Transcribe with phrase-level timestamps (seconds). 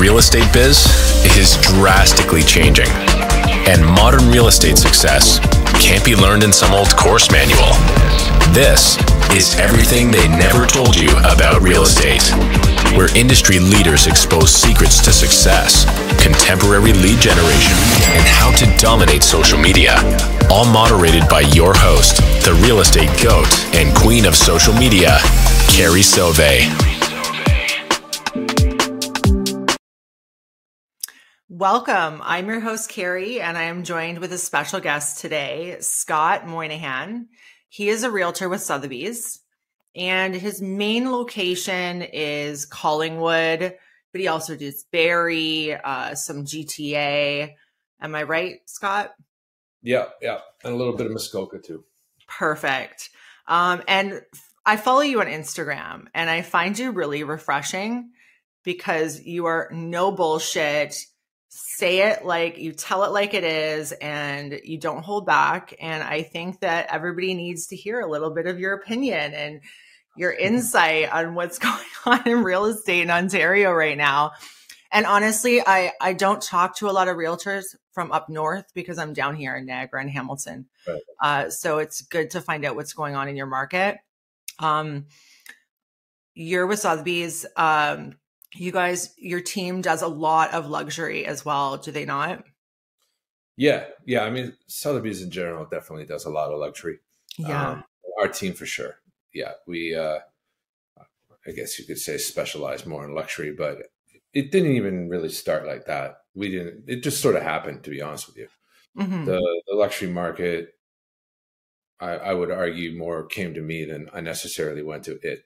[0.00, 0.86] real estate biz
[1.36, 2.88] is drastically changing,
[3.68, 5.38] and modern real estate success
[5.78, 7.68] can't be learned in some old course manual.
[8.54, 8.96] This
[9.36, 12.22] is everything they never told you about real estate,
[12.96, 15.84] where industry leaders expose secrets to success,
[16.22, 17.76] contemporary lead generation,
[18.16, 19.96] and how to dominate social media.
[20.50, 25.18] All moderated by your host, the real estate goat and queen of social media,
[25.68, 26.89] Carrie Soave.
[31.60, 32.22] Welcome.
[32.24, 37.28] I'm your host, Carrie, and I am joined with a special guest today, Scott Moynihan.
[37.68, 39.40] He is a realtor with Sotheby's,
[39.94, 43.74] and his main location is Collingwood,
[44.10, 47.56] but he also does Barrie, uh, some GTA.
[48.00, 49.12] Am I right, Scott?
[49.82, 51.84] Yeah, yeah, and a little bit of Muskoka too.
[52.26, 53.10] Perfect.
[53.46, 54.22] Um, and
[54.64, 58.12] I follow you on Instagram, and I find you really refreshing
[58.64, 60.96] because you are no bullshit.
[61.80, 65.74] Say it like you tell it like it is, and you don't hold back.
[65.80, 69.62] And I think that everybody needs to hear a little bit of your opinion and
[70.14, 74.32] your insight on what's going on in real estate in Ontario right now.
[74.92, 78.98] And honestly, I I don't talk to a lot of realtors from up north because
[78.98, 80.66] I'm down here in Niagara and Hamilton.
[80.86, 81.00] Right.
[81.18, 83.96] Uh, so it's good to find out what's going on in your market.
[84.58, 85.06] Um,
[86.34, 87.46] you're with Sotheby's.
[87.56, 88.16] Um,
[88.54, 92.44] you guys, your team does a lot of luxury as well, do they not?
[93.56, 94.22] Yeah, yeah.
[94.22, 96.98] I mean, Sotheby's in general definitely does a lot of luxury.
[97.36, 97.70] Yeah.
[97.70, 97.84] Um,
[98.20, 98.96] our team for sure.
[99.32, 99.94] Yeah, we.
[99.94, 100.20] uh
[101.46, 103.78] I guess you could say specialize more in luxury, but
[104.34, 106.18] it didn't even really start like that.
[106.34, 106.84] We didn't.
[106.86, 108.48] It just sort of happened, to be honest with you.
[108.96, 109.24] Mhm.
[109.24, 110.74] The the luxury market,
[111.98, 115.44] I, I would argue, more came to me than I necessarily went to it.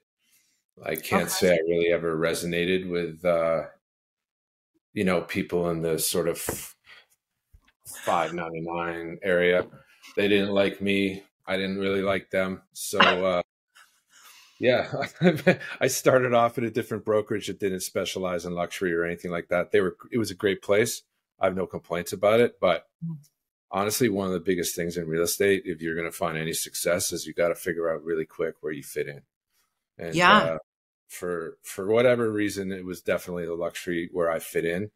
[0.83, 1.29] I can't Okay.
[1.29, 3.67] say I really ever resonated with, uh,
[4.93, 6.75] you know, people in the sort of
[8.05, 9.67] five ninety nine area.
[10.15, 11.23] They didn't like me.
[11.45, 12.61] I didn't really like them.
[12.73, 13.41] So, uh,
[14.59, 14.89] yeah,
[15.81, 19.49] I started off at a different brokerage that didn't specialize in luxury or anything like
[19.49, 19.71] that.
[19.71, 19.97] They were.
[20.11, 21.03] It was a great place.
[21.39, 23.17] I have no complaints about it, but Mm.
[23.71, 26.53] honestly, one of the biggest things in real estate, if you're going to find any
[26.53, 29.23] success, is you got to figure out really quick where you fit in.
[29.97, 30.41] And Yeah.
[30.45, 30.59] uh,
[31.07, 34.91] for for whatever reason, it was definitely the luxury where I fit in,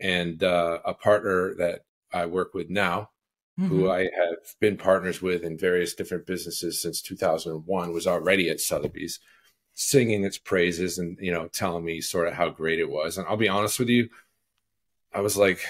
[0.00, 1.82] and uh, a partner that
[2.12, 3.10] I work with now,
[3.68, 3.90] who Mhm.
[3.90, 9.20] I have been partners with in various different businesses since 2001, was already at Sotheby's,
[9.74, 13.18] singing its praises and you know telling me sort of how great it was.
[13.18, 14.08] And I'll be honest with you,
[15.12, 15.60] I was like,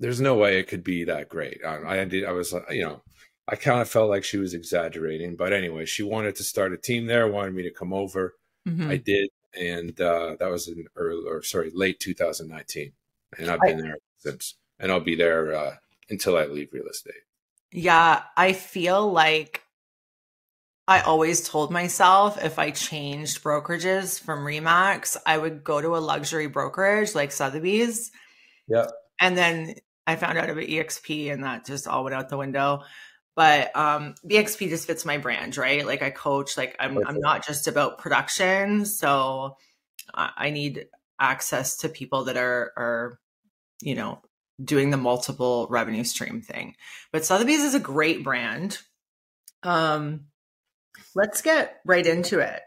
[0.00, 2.24] "There's no way it could be that great." I, I did.
[2.24, 3.02] I was, uh, you know,
[3.46, 5.36] I kind of felt like she was exaggerating.
[5.36, 8.34] But anyway, she wanted to start a team there, wanted me to come over.
[8.68, 8.90] Mhm.
[8.90, 12.92] I did, and uh, that was in early, or sorry, late 2019,
[13.38, 15.76] and I've I- been there since, and I'll be there uh,
[16.10, 17.22] until I leave real estate.
[17.72, 19.62] Yeah, I feel like
[20.86, 25.98] I always told myself if I changed brokerages from Remax, I would go to a
[25.98, 28.10] luxury brokerage like Sotheby's.
[28.68, 28.86] Yeah.
[29.20, 29.74] And then
[30.06, 32.84] I found out about EXP and that just all went out the window.
[33.38, 35.86] But um EXP just fits my brand, right?
[35.86, 38.84] Like I coach, like I'm I'm not just about production.
[38.84, 39.56] So
[40.12, 40.86] I, I need
[41.20, 43.20] access to people that are are,
[43.80, 44.20] you know,
[44.60, 46.74] doing the multiple revenue stream thing.
[47.12, 48.78] But Sotheby's is a great brand.
[49.62, 50.26] Um,
[51.14, 52.60] let's get right into it.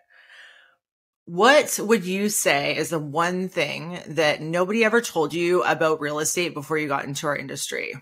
[1.25, 6.19] What would you say is the one thing that nobody ever told you about real
[6.19, 7.93] estate before you got into our industry?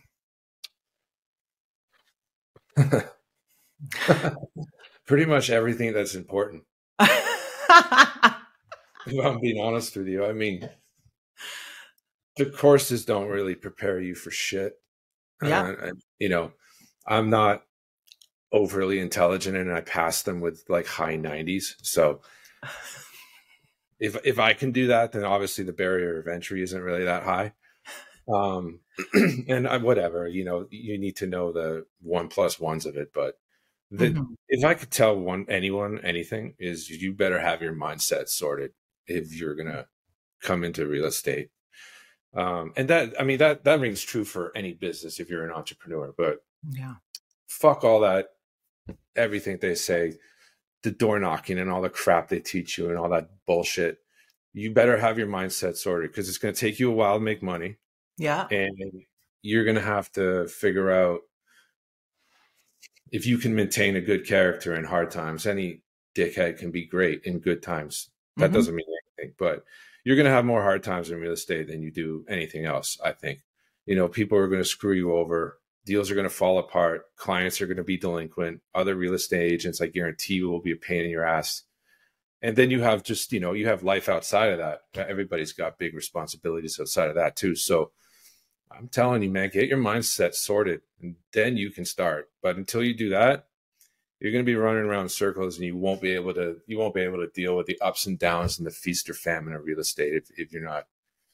[5.05, 6.63] Pretty much everything that's important.
[9.05, 10.69] If I'm being honest with you, I mean,
[12.37, 14.79] the courses don't really prepare you for shit.
[15.41, 15.73] Yeah.
[15.81, 16.51] Uh, you know,
[17.07, 17.63] I'm not
[18.51, 21.75] overly intelligent, and I pass them with like high 90s.
[21.81, 22.21] So
[23.99, 27.23] if if I can do that, then obviously the barrier of entry isn't really that
[27.23, 27.53] high.
[28.31, 28.81] Um,
[29.47, 33.11] and I, whatever, you know, you need to know the one plus ones of it,
[33.13, 33.39] but
[33.91, 34.35] the, Mhm.
[34.49, 38.71] if I could tell one anyone anything is you better have your mindset sorted
[39.07, 39.87] if you're gonna
[40.41, 41.49] come into real estate.
[42.35, 45.51] Um, and that I mean that that rings true for any business if you're an
[45.55, 46.13] entrepreneur.
[46.15, 46.95] But Yeah.
[47.47, 48.29] fuck all that,
[49.15, 50.13] everything they say,
[50.83, 53.97] the door knocking and all the crap they teach you and all that bullshit.
[54.53, 57.41] You better have your mindset sorted because it's gonna take you a while to make
[57.41, 57.77] money
[58.19, 58.47] Yeah.
[58.51, 58.75] and
[59.41, 61.21] you're going to have to figure out
[63.11, 65.81] if you can maintain a good character in hard times any
[66.15, 68.53] dickhead can be great in good times that Mhm.
[68.53, 68.85] doesn't mean
[69.17, 69.63] anything but
[70.03, 72.97] you're going to have more hard times in real estate than you do anything else.
[73.03, 73.41] I think,
[73.85, 75.59] you know, people are going to screw you over.
[75.85, 77.13] Deals are going to fall apart.
[77.17, 78.61] Clients are going to be delinquent.
[78.73, 81.63] Other real estate agents, I guarantee, will be a pain in your ass.
[82.41, 84.83] And then you have just, you know, you have life outside of that.
[84.95, 87.53] Everybody's got big responsibilities outside of that too.
[87.53, 87.91] So
[88.71, 92.29] I'm telling you, man, get your mindset sorted and then you can start.
[92.41, 93.47] But until you do that,
[94.19, 96.77] you're going to be running around in circles and you won't be able to you
[96.77, 99.53] won't be able to deal with the ups and downs and the feast or famine
[99.53, 100.87] of real estate if, if you're not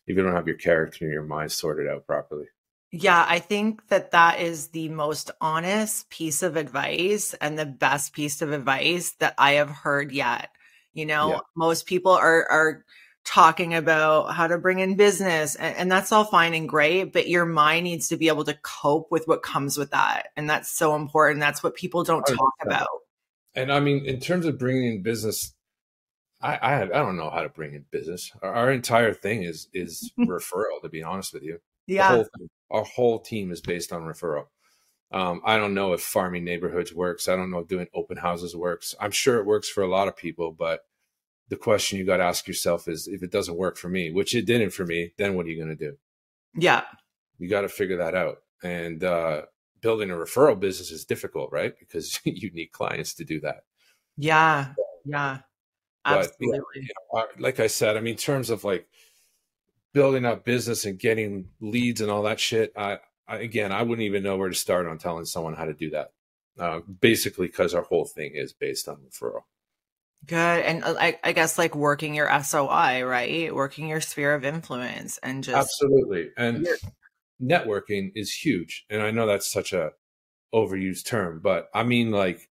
[0.07, 2.45] if you don't have your character and your mind sorted out properly
[2.91, 8.13] yeah i think that that is the most honest piece of advice and the best
[8.13, 10.49] piece of advice that i have heard yet
[10.93, 11.39] you know yeah.
[11.55, 12.85] most people are are
[13.25, 17.27] talking about how to bring in business and, and, that's all fine and great but
[17.27, 20.69] your mind needs to be able to cope with what comes with that and that's
[20.69, 21.39] so important.
[21.39, 22.87] That's what people don't talk about.
[23.55, 25.53] And i mean in terms of bringing in business
[26.41, 28.31] i i, I don't know how to bring in business.
[28.41, 31.59] Our, our entire thing is is referral to be honest with you.
[31.87, 32.09] Yeah.
[32.09, 32.27] whole
[32.71, 34.45] our whole team is based on referral.
[35.11, 37.27] Um, I don't know if farming neighborhoods works.
[37.27, 38.95] I don't know if doing open houses works.
[38.99, 40.81] I'm sure it works for a lot of people, but
[41.49, 44.35] the question you got to ask yourself is if it doesn't work for me, which
[44.35, 45.97] it didn't for me, then what are you going to do?
[46.55, 46.83] Yeah.
[47.37, 48.37] You got to figure that out.
[48.63, 49.43] And uh,
[49.81, 51.77] building a referral business is difficult, right?
[51.77, 53.63] Because you need clients to do that.
[54.17, 54.73] Yeah.
[55.05, 55.39] Yeah.
[56.05, 56.59] Absolutely.
[56.59, 58.87] But, you know, like I said, I mean, in terms of like
[59.93, 64.05] building up business and getting leads and all that shit, I, I again, I wouldn't
[64.05, 66.11] even know where to start on telling someone how to do that.
[66.57, 69.41] Uh, basically, because our whole thing is based on referral.
[70.25, 70.37] Good.
[70.37, 73.53] And uh, I, I, guess like working your SOI, right?
[73.53, 76.29] Working your sphere of influence and just Absolutely.
[76.37, 76.67] And
[77.41, 78.85] networking is huge.
[78.89, 79.91] And I know that's such a
[80.53, 82.49] overused term, but I mean like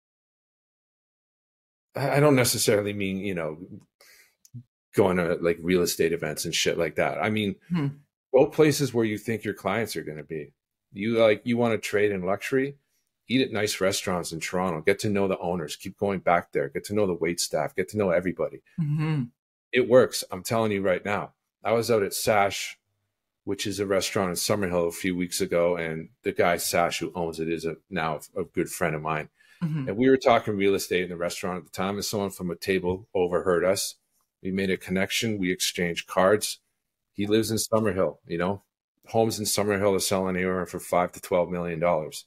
[1.94, 3.58] I don't necessarily mean, you know,
[4.94, 7.18] going to like real estate events and shit like that.
[7.18, 7.88] I mean, hmm.
[8.34, 10.52] go places where you think your clients are going to be.
[10.92, 12.76] You like you want to trade in luxury,
[13.28, 16.68] eat at nice restaurants in Toronto, get to know the owners, keep going back there,
[16.68, 18.62] get to know the wait staff, get to know everybody.
[18.80, 19.24] Mm-hmm.
[19.72, 20.24] It works.
[20.30, 21.32] I'm telling you right now.
[21.64, 22.78] I was out at Sash,
[23.44, 27.12] which is a restaurant in Summerhill a few weeks ago, and the guy Sash who
[27.14, 29.28] owns it is a now a good friend of mine.
[29.62, 29.88] Mm-hmm.
[29.88, 32.50] And we were talking real estate in the restaurant at the time, and someone from
[32.50, 33.94] a table overheard us.
[34.42, 35.38] We made a connection.
[35.38, 36.58] We exchanged cards.
[37.12, 38.18] He lives in Summerhill.
[38.26, 38.62] You know,
[39.06, 42.26] homes in Summerhill are selling anywhere for five to twelve million dollars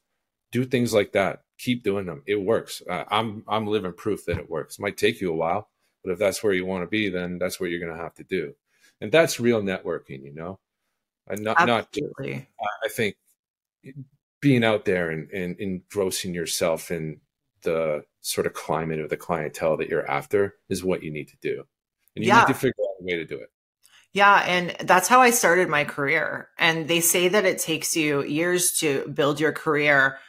[0.51, 1.43] do things like that.
[1.57, 2.23] Keep doing them.
[2.25, 2.81] It works.
[2.89, 4.77] Uh, I'm I'm living proof that it works.
[4.77, 5.69] It might take you a while,
[6.03, 8.15] but if that's where you want to be, then that's what you're going to have
[8.15, 8.55] to do.
[9.01, 10.59] And that's real networking, you know.
[11.27, 12.33] And not Absolutely.
[12.33, 12.69] not.
[12.83, 13.15] I think
[14.41, 17.19] being out there and, and engrossing yourself in
[17.63, 21.37] the sort of climate of the clientele that you're after is what you need to
[21.41, 21.63] do.
[22.15, 22.41] And you yeah.
[22.41, 23.49] need to figure out a way to do it.
[24.13, 26.47] Yeah, and that's how I started my career.
[26.57, 30.19] And they say that it takes you years to build your career.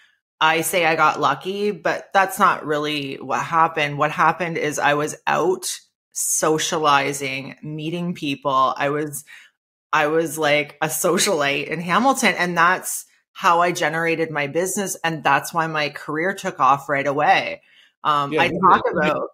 [0.41, 3.99] I say I got lucky, but that's not really what happened.
[3.99, 5.67] What happened is I was out
[6.13, 8.75] socializing, meeting people.
[8.77, 9.25] I was
[9.93, 15.23] I was like a socialite in Hamilton and that's how I generated my business and
[15.23, 17.63] that's why my career took off right away.
[18.05, 19.29] Um yeah, I talk about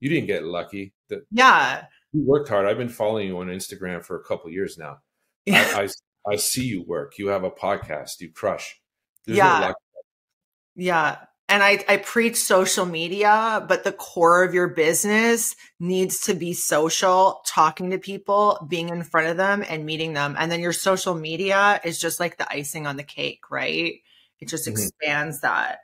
[0.00, 0.92] You didn't get lucky.
[1.08, 1.84] The, yeah.
[2.12, 2.66] You worked hard.
[2.66, 4.98] I've been following you on Instagram for a couple years now.
[5.48, 5.88] I,
[6.26, 7.18] I, I see you work.
[7.18, 8.20] You have a podcast.
[8.20, 8.80] You crush.
[9.24, 9.60] There's yeah.
[9.60, 9.74] No
[10.76, 11.18] yeah.
[11.48, 16.52] And I, I preach social media, but the core of your business needs to be
[16.52, 20.34] social, talking to people, being in front of them and meeting them.
[20.36, 23.94] And then your social media is just like the icing on the cake, right?
[24.40, 24.72] It just mm-hmm.
[24.72, 25.80] expands that.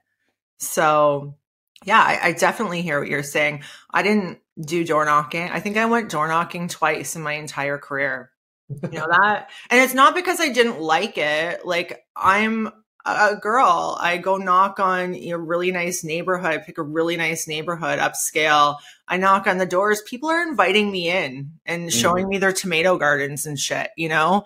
[0.59, 1.37] So
[1.85, 3.63] yeah, I, I, definitely hear what you're saying.
[3.91, 5.49] I didn't do door knocking.
[5.49, 8.31] I think I went door knocking twice in my entire career.
[8.69, 9.51] You know that?
[9.71, 11.67] and it's not because I didn't like it.
[11.67, 12.71] Like I'm
[13.05, 13.97] a girl.
[14.01, 18.77] I go knock on a really nice neighborhood, I pick a really nice neighborhood, upscale.
[19.09, 20.03] I knock on the doors.
[20.03, 22.31] People are inviting me in and showing mm.
[22.31, 24.45] me their tomato gardens and shit, you know?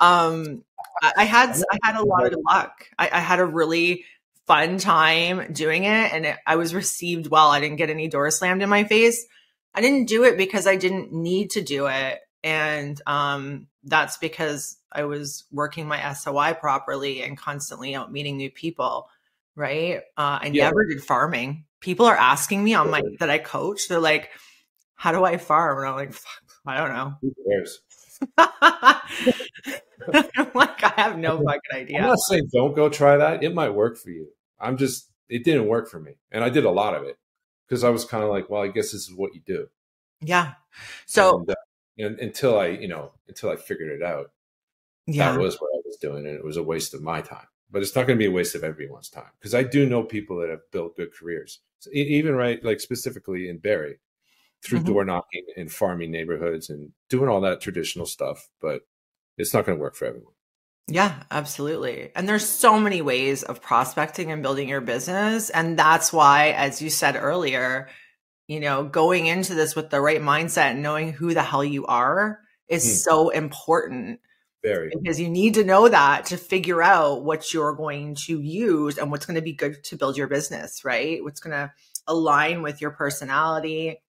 [0.00, 0.64] Um,
[1.02, 2.72] I, I had, I had a lot of luck.
[2.98, 4.04] I, I had a really
[4.46, 7.50] fun time doing it and it, I was received well.
[7.50, 9.26] I didn't get any doors slammed in my face.
[9.74, 12.18] I didn't do it because I didn't need to do it.
[12.42, 18.50] And um, that's because I was working my SOI properly and constantly out meeting new
[18.50, 19.08] people.
[19.54, 19.98] Right.
[20.16, 20.64] Uh, I yeah.
[20.64, 21.64] never did farming.
[21.80, 23.88] People are asking me on my that I coach.
[23.88, 24.30] They're like,
[24.94, 26.14] "How do I farm?" And I'm like,
[26.66, 27.80] "I don't know." Who cares?
[30.36, 31.98] I'm like, I have no fucking idea.
[31.98, 33.42] I'm not saying don't go try that.
[33.42, 34.28] It might work for you.
[34.60, 37.16] I'm just, it didn't work for me, and I did a lot of it
[37.66, 39.68] because I was kind of like, well, I guess this is what you do.
[40.20, 40.54] Yeah.
[41.06, 41.38] So.
[41.38, 41.54] And, uh,
[41.98, 44.30] and, until I, you know, until I figured it out.
[45.10, 45.32] Yeah.
[45.32, 47.46] That was what I was doing, and it was a waste of my time.
[47.70, 50.02] But it's not going to be a waste of everyone's time because I do know
[50.02, 53.98] people that have built good careers, so even right, like specifically in Barrie,
[54.62, 54.86] through Mhm.
[54.86, 58.48] door knocking in farming neighborhoods and doing all that traditional stuff.
[58.60, 58.82] But
[59.36, 60.34] it's not going to work for everyone.
[60.88, 62.10] Yeah, absolutely.
[62.16, 65.50] And there's so many ways of prospecting and building your business.
[65.50, 67.88] And that's why, as you said earlier,
[68.46, 71.84] you know, going into this with the right mindset and knowing who the hell you
[71.86, 73.10] are is Hmm.
[73.10, 74.20] so important
[74.62, 74.90] Very.
[74.92, 79.10] because you need to know that to figure out what you're going to use and
[79.10, 81.22] what's going to be good to build your business, right?
[81.22, 81.72] What's going to
[82.08, 84.02] align with your personality.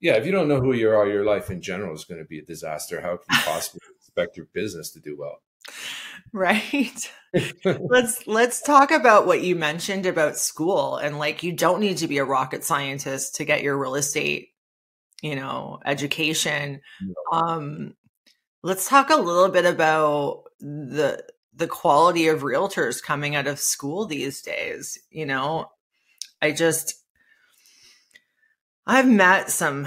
[0.00, 2.26] Yeah, if you don't know who you are, your life in general is going to
[2.26, 3.00] be a disaster.
[3.00, 5.40] How can you possibly expect your business to do well?
[6.32, 7.10] Right.
[7.64, 12.08] let's let's talk about what you mentioned about school and like you don't need to
[12.08, 14.50] be a rocket scientist to get your real estate
[15.22, 16.80] you know education
[17.32, 17.94] um
[18.64, 21.22] let's talk a little bit about the
[21.54, 25.70] the quality of realtors coming out of school these days you know
[26.42, 26.94] i just
[28.86, 29.86] i've met some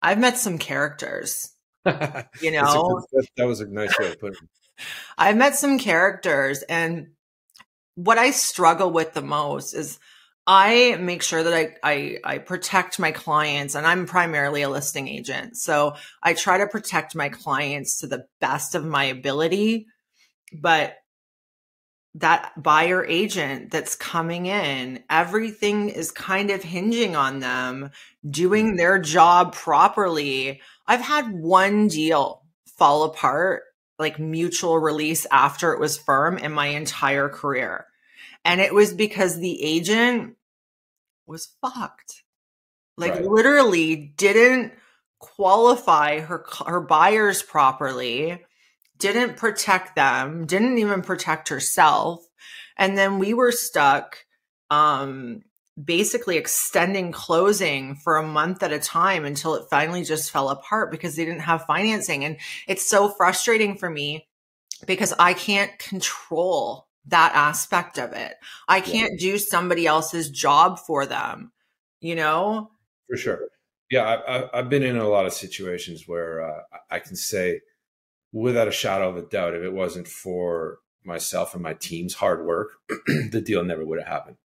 [0.00, 1.50] i've met some characters
[2.40, 4.48] you know good- that, was a nice way of putting it.
[5.16, 7.08] I've met some characters, and
[7.94, 9.98] what I struggle with the most is
[10.46, 15.08] I make sure that I, I I protect my clients, and I'm primarily a listing
[15.08, 19.86] agent, so I try to protect my clients to the best of my ability.
[20.52, 20.96] But
[22.16, 27.90] that buyer agent that's coming in, everything is kind of hinging on them
[28.28, 28.76] doing mm.
[28.76, 30.60] their job properly.
[30.86, 32.42] I've had one deal
[32.78, 33.62] fall apart
[33.98, 37.86] like mutual release after it was firm in my entire career.
[38.44, 40.36] And it was because the agent
[41.26, 42.22] was fucked.
[42.96, 43.24] Like Right.
[43.24, 44.72] literally didn't
[45.18, 48.44] qualify her her buyers properly,
[48.98, 52.24] didn't protect them, didn't even protect herself.
[52.76, 54.26] And then we were stuck
[54.70, 55.42] um
[55.82, 60.90] basically extending closing for a month at a time until it finally just fell apart
[60.90, 62.36] because they didn't have financing and
[62.68, 64.28] it's so frustrating for me
[64.86, 68.34] because I can't control that aspect of it.
[68.68, 71.52] I can't do somebody else's job for them,
[72.00, 72.70] you know?
[73.08, 73.40] For sure.
[73.90, 77.60] Yeah, I, I've been in a lot of situations where uh, I can say,
[78.32, 82.44] without a shadow of a doubt, if it wasn't for myself and my team's hard
[82.44, 82.72] work,
[83.06, 84.36] the deal never would have happened.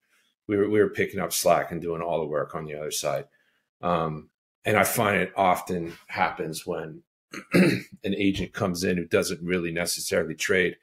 [0.47, 2.91] We were we were picking up slack and doing all the work on the other
[2.91, 3.25] side.
[3.81, 4.29] Um,
[4.65, 7.03] and I find it often happens when
[7.53, 10.75] an agent comes in who doesn't really necessarily trade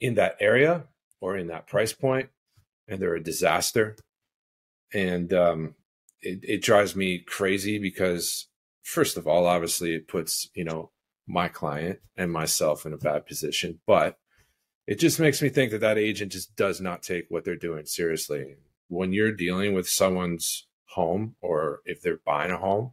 [0.00, 0.84] in that area
[1.20, 2.28] or in that price point,
[2.86, 3.96] and they're a disaster.
[4.92, 5.74] And um,
[6.22, 8.48] it, it drives me crazy because
[8.82, 10.90] first of all obviously it puts you know
[11.26, 14.16] my client and myself in a bad position but
[14.86, 17.84] it just makes me think that that agent just does not take what they're doing
[17.84, 18.56] seriously
[18.88, 22.92] when you're dealing with someone's home or if they're buying a home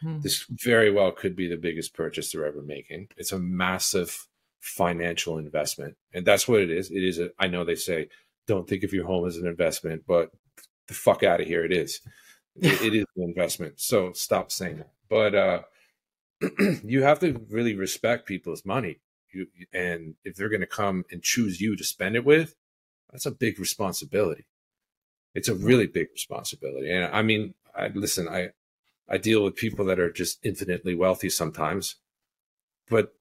[0.00, 0.20] Hmm.
[0.20, 4.28] this very well could be the biggest purchase they're ever making it's a massive
[4.60, 8.08] financial investment and that's what it is it is a i know they say
[8.46, 10.30] don't think of your home as an investment but
[10.88, 12.00] the fuck out of here it is
[12.60, 13.80] it, it is an investment.
[13.80, 14.90] So stop saying that.
[15.08, 15.62] But uh,
[16.84, 19.00] you have to really respect people's money.
[19.32, 22.54] You, and if they're going to come and choose you to spend it with,
[23.10, 24.46] that's a big responsibility.
[25.34, 26.90] It's a really big responsibility.
[26.90, 28.50] And I mean, I listen, I,
[29.08, 31.96] I deal with people that are just infinitely wealthy sometimes,
[32.88, 33.14] but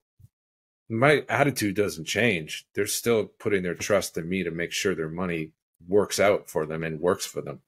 [0.89, 2.65] my attitude doesn't change.
[2.73, 5.51] They're still putting their trust in me to make sure their money
[5.87, 7.61] works out for them and works for them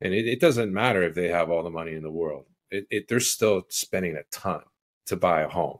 [0.00, 2.86] and it, it doesn't matter if they have all the money in the world it,
[2.90, 4.62] it, they're still spending a ton
[5.04, 5.78] to buy a home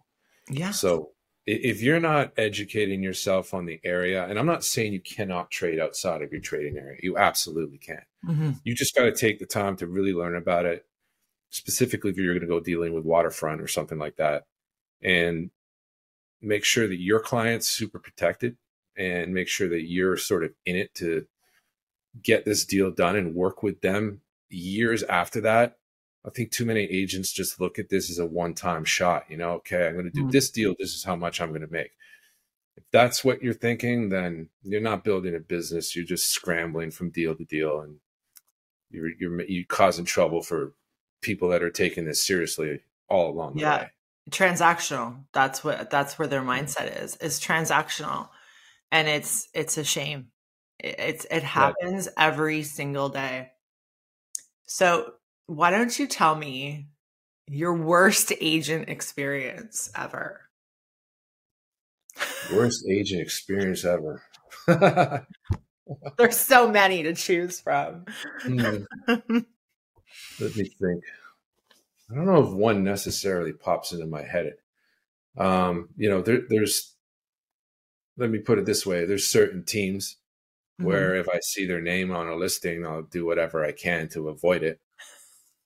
[0.50, 0.70] Yeah.
[0.70, 1.12] so
[1.46, 5.80] if you're not educating yourself on the area and i'm not saying you cannot trade
[5.80, 8.60] outside of your trading area you absolutely can Mhm.
[8.64, 10.84] you just got to take the time to really learn about it
[11.50, 14.44] specifically if you're going to go dealing with waterfront or something like that
[15.02, 15.50] and
[16.46, 18.56] make sure that your client's super protected
[18.96, 21.26] and make sure that you're sort of in it to
[22.22, 25.76] get this deal done and work with them years after that.
[26.24, 29.24] I think too many agents just look at this as a one time shot.
[29.28, 30.32] You know, okay, I'm going to do Mm.
[30.32, 30.74] this deal.
[30.78, 31.92] This is how much I'm going to make.
[32.76, 35.94] If that's what you're thinking, then you're not building a business.
[35.94, 38.00] You're just scrambling from deal to deal, and
[38.90, 40.74] you're you're you're causing trouble for
[41.22, 43.82] people that are taking this seriously all along the Yeah.
[43.82, 43.90] way.
[44.30, 48.28] Transactional that's what that's where their mindset is is transactional
[48.90, 50.28] and it's it's a shame
[50.78, 53.50] it, it's it happens every single day
[54.64, 55.12] so
[55.46, 56.88] why don't you tell me
[57.48, 60.48] Your worst agent experience ever.
[62.52, 64.22] Worst agent experience ever.
[66.18, 68.06] There's so many to choose from.
[68.40, 68.78] Hmm.
[70.40, 71.04] Let me think.
[72.10, 74.54] I don't know if one necessarily pops into my head.
[75.36, 76.94] Um, you know, there, there's.
[78.18, 80.16] Let me put it this way: there's certain teams
[80.80, 80.88] Mm-hmm.
[80.88, 84.28] where if I see their name on a listing, I'll do whatever I can to
[84.28, 84.78] avoid it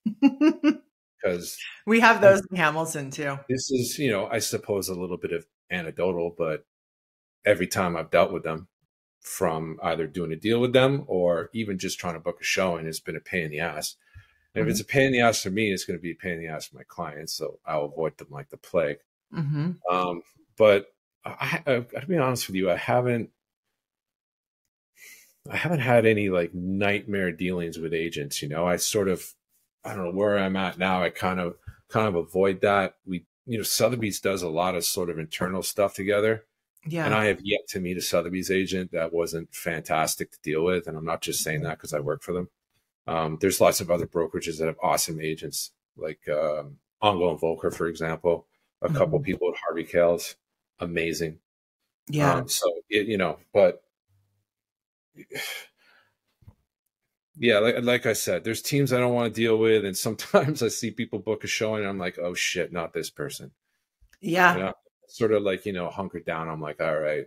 [1.21, 3.37] because we have those in Hamilton too.
[3.49, 6.65] this is, you know, I suppose a little bit of anecdotal, but
[7.45, 8.69] every time I've dealt with them,
[9.21, 12.87] from either doing a deal with them or even just trying to book a showing,
[12.87, 13.97] it's been a pain in the ass.
[14.55, 16.17] And if it's a pain in the ass for me, it's going to be a
[16.17, 17.33] pain in the ass for my clients.
[17.35, 18.99] So I'll avoid them like the plague.
[19.33, 19.73] Mm-hmm.
[19.95, 20.23] Um,
[20.57, 20.87] but
[21.25, 23.31] I, I, I gotta be honest with you, I haven't,
[25.51, 28.43] I haven't had any like nightmare dealings with agents.
[28.43, 29.25] You know, I sort of,
[29.85, 31.03] I don't know where I'm at now.
[31.03, 31.55] I kind of,
[31.89, 32.97] kind of avoid that.
[33.07, 36.45] We, you know, Sotheby's does a lot of sort of internal stuff together,
[36.87, 37.07] Yeah.
[37.07, 40.87] and I have yet to meet a Sotheby's agent that wasn't fantastic to deal with.
[40.87, 42.49] And I'm not just saying that because I work for them.
[43.07, 47.71] Um, there's lots of other brokerages that have awesome agents, like um, Engel and Volker,
[47.71, 48.47] for example.
[48.83, 49.25] A couple Mhm.
[49.25, 50.37] people at Harvey Kalles,
[50.79, 51.39] amazing.
[52.09, 52.35] yeah.
[52.35, 53.83] Um, so it, you know, but
[57.37, 60.63] yeah, like, like I said, there's teams I don't want to deal with, and sometimes
[60.63, 63.51] I see people book a showing, and I'm like, oh shit, not this person.
[64.21, 64.55] yeah.
[64.55, 64.73] You know,
[65.09, 66.49] sort of like you know, hunker down.
[66.49, 67.27] I'm like, all right.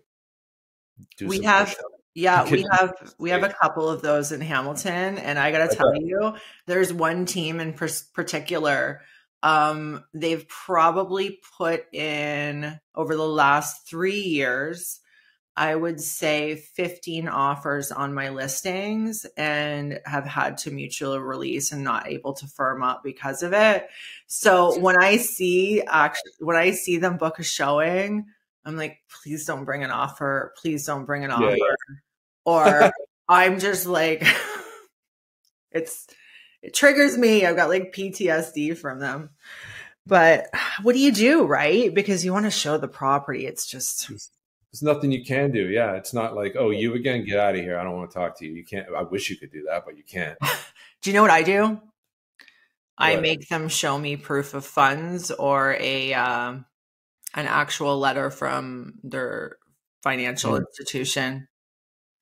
[1.17, 1.75] do We have-.
[2.15, 5.75] Yeah, we have we have a couple of those in Hamilton, and I got to
[5.75, 6.35] tell you,
[6.67, 9.01] there's one team in particular.
[9.41, 15.01] Um, they've probably put in over the last three years,
[15.57, 21.83] I would say 15 offers on my listings, and have had to mutual release and
[21.83, 23.87] not able to firm up because of it.
[24.27, 28.27] So when I see actually when I see them book a showing,
[28.65, 30.53] I'm like, please don't bring an offer.
[30.57, 31.57] Please don't bring an Yeah, offer.
[31.57, 31.95] yeah.
[32.45, 32.91] Or
[33.29, 34.25] I'm just like,
[35.71, 36.07] it's,
[36.61, 37.45] it triggers me.
[37.45, 39.29] I've got like PTSD from them.
[40.05, 40.47] But
[40.81, 41.93] what do you do, right?
[41.93, 43.45] Because you want to show the property.
[43.45, 45.69] It's just, There's nothing you can do.
[45.69, 47.77] Yeah, it's not like, oh, you again, get out of here.
[47.77, 48.53] I don't want to talk to you.
[48.53, 48.87] You can't.
[48.95, 50.37] I wish you could do that, but you can't.
[51.01, 51.79] do you know what I do?
[52.97, 56.65] I make them show me proof of funds or a, um,
[57.33, 59.57] an actual letter from their
[60.03, 60.63] financial Hmm.
[60.63, 61.47] institution.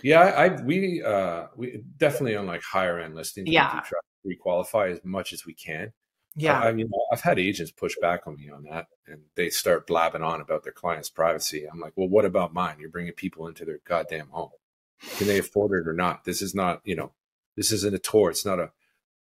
[0.04, 3.48] Yeah, I, we uh we definitely on like higher end listings.
[3.48, 3.70] we Yeah.
[3.72, 5.94] try to re-qualify as much as we can.
[6.36, 6.60] Yeah.
[6.60, 9.86] I, I mean, I've had agents push back on me on that, and they start
[9.88, 11.66] blabbing on about their client's privacy.
[11.72, 12.78] I'm like, well, what about mine?
[12.80, 14.52] You're bringing people into their goddamn home.
[15.18, 16.24] Can they afford it or not?
[16.24, 17.12] This is not, you know,
[17.58, 18.30] this isn't a tour.
[18.30, 18.72] It's not a,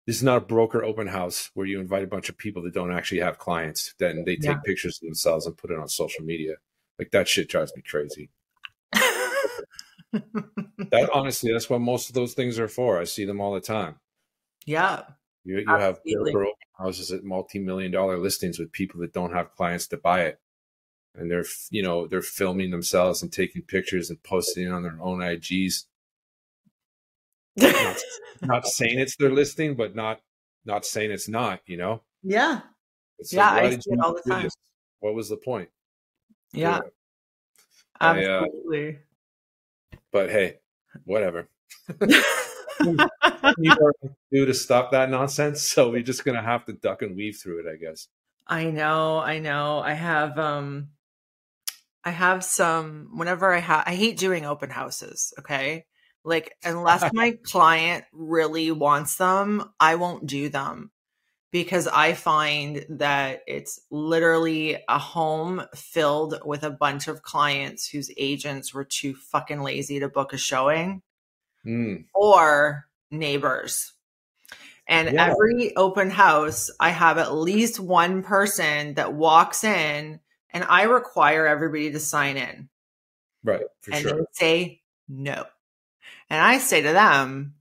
[0.07, 2.73] this is not a broker open house where you invite a bunch of people that
[2.73, 3.93] don't actually have clients.
[3.99, 4.59] Then they take Yeah.
[4.65, 6.55] pictures of themselves and put it on social media.
[6.97, 8.29] Like that shit drives me crazy.
[10.91, 12.99] That honestly, that's what most of those things are for.
[12.99, 13.95] I see them all the time.
[14.65, 15.03] yeah.
[15.43, 16.33] You, you have Absolutely.
[16.33, 20.39] open houses at multi-million dollar listings with people that don't have clients to buy it,
[21.13, 25.19] and they're you know they're filming themselves and taking pictures and posting on their own
[25.19, 25.85] IGs.
[28.41, 30.19] Not saying it's their listing, but not
[30.65, 31.61] not saying it's not.
[31.67, 32.61] You know, yeah.
[33.19, 34.43] it's Yeah, I see it all the time.
[34.43, 34.55] this?
[34.99, 35.69] What was the point?
[36.53, 36.79] Yeah.
[37.99, 38.99] I, uh, Absolutely.
[40.15, 40.59] But hey,
[41.03, 41.49] whatever.
[41.99, 42.09] you
[42.85, 45.61] know to do to stop that nonsense.
[45.61, 48.07] So we're just gonna have to duck and weave through it, I guess.
[48.47, 49.79] I know, I know.
[49.79, 50.91] I have um
[52.05, 55.83] I have some whenever I have I hate doing open houses, okay?
[56.23, 60.91] Like unless my client really wants them, I won't do them
[61.55, 68.11] because I find that it's literally a home filled with a bunch of clients whose
[68.17, 71.01] agents were too fucking lazy to book a showing
[71.65, 72.07] Mm.
[72.13, 73.93] or neighbors.
[74.85, 75.27] And Yeah.
[75.31, 81.47] every open house, I have at least one person that walks in and I require
[81.47, 82.67] everybody to sign in.
[83.45, 84.17] Right, for and sure.
[84.17, 85.45] they say no.
[86.29, 87.54] And I say to them,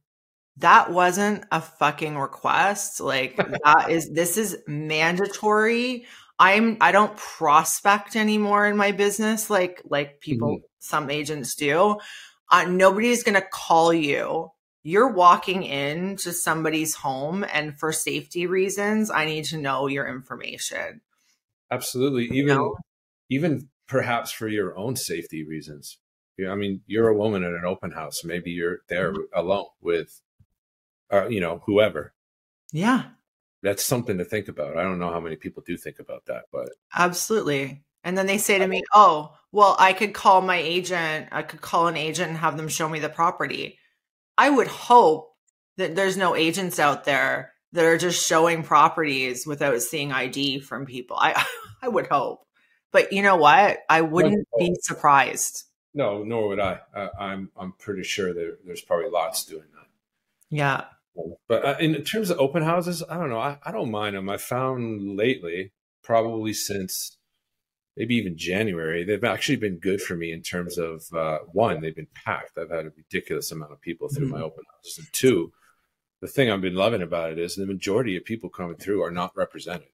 [0.59, 3.01] that wasn't a fucking request.
[3.01, 6.07] Like that is this is mandatory.
[6.39, 11.99] I'm I don't prospect anymore in my business like like people some agents do.
[12.51, 14.51] Uh, nobody's going to call you.
[14.83, 20.07] You're walking in to somebody's home and for safety reasons, I need to know your
[20.07, 21.01] information.
[21.71, 22.25] Absolutely.
[22.25, 22.77] You Even know?
[23.31, 25.99] even perhaps for your own safety reasons.
[26.49, 28.25] I mean, you're a woman at an open house.
[28.25, 29.23] Maybe you're there Mm-hmm.
[29.35, 30.21] alone with,
[31.15, 32.13] uh, you know, whoever.
[32.73, 33.05] Yeah.
[33.63, 34.77] that's something to think about.
[34.77, 37.83] I don't know how many people do think about that, but absolutely.
[38.03, 41.29] And then they say to me, "Oh, well, I could call my agent.
[41.33, 43.79] I could call an agent and have them show me the property."
[44.37, 45.33] I would hope
[45.79, 50.85] that there's no agents out there that are just showing properties without seeing ID from
[50.87, 51.17] people.
[51.19, 51.45] I
[51.83, 52.45] I would hope.
[52.93, 53.79] But you know what?
[53.89, 55.65] I wouldn't be surprised.
[55.95, 56.81] No, nor would I.
[56.95, 59.87] Uh, I'm I'm pretty sure there, there's probably lots doing that.
[60.51, 60.85] Yeah.
[61.49, 63.39] But uh, in terms of open houses, I don't know.
[63.39, 64.29] I, I don't mind them.
[64.29, 65.73] I found lately,
[66.03, 67.17] probably since
[67.97, 71.95] maybe even January, they've actually been good for me in terms of uh, one, they've
[71.95, 72.59] been packed.
[72.59, 74.39] I've had a ridiculous amount of people through mm-hmm.
[74.39, 74.99] my open houses.
[74.99, 75.53] And two,
[76.21, 79.11] the thing I've been loving about it is the majority of people coming through are
[79.11, 79.89] not represented.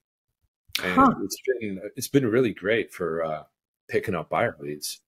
[0.83, 1.15] And huh.
[1.23, 3.43] it's been it's been really great for uh,
[3.89, 5.01] picking up buyer leads.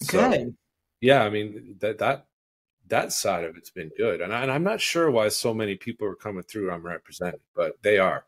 [0.00, 0.56] So, good.
[1.00, 2.26] Yeah, I mean that that
[2.88, 5.76] that side of it's been good, and, I, and I'm not sure why so many
[5.76, 8.24] people are coming through unrepresented, but they are.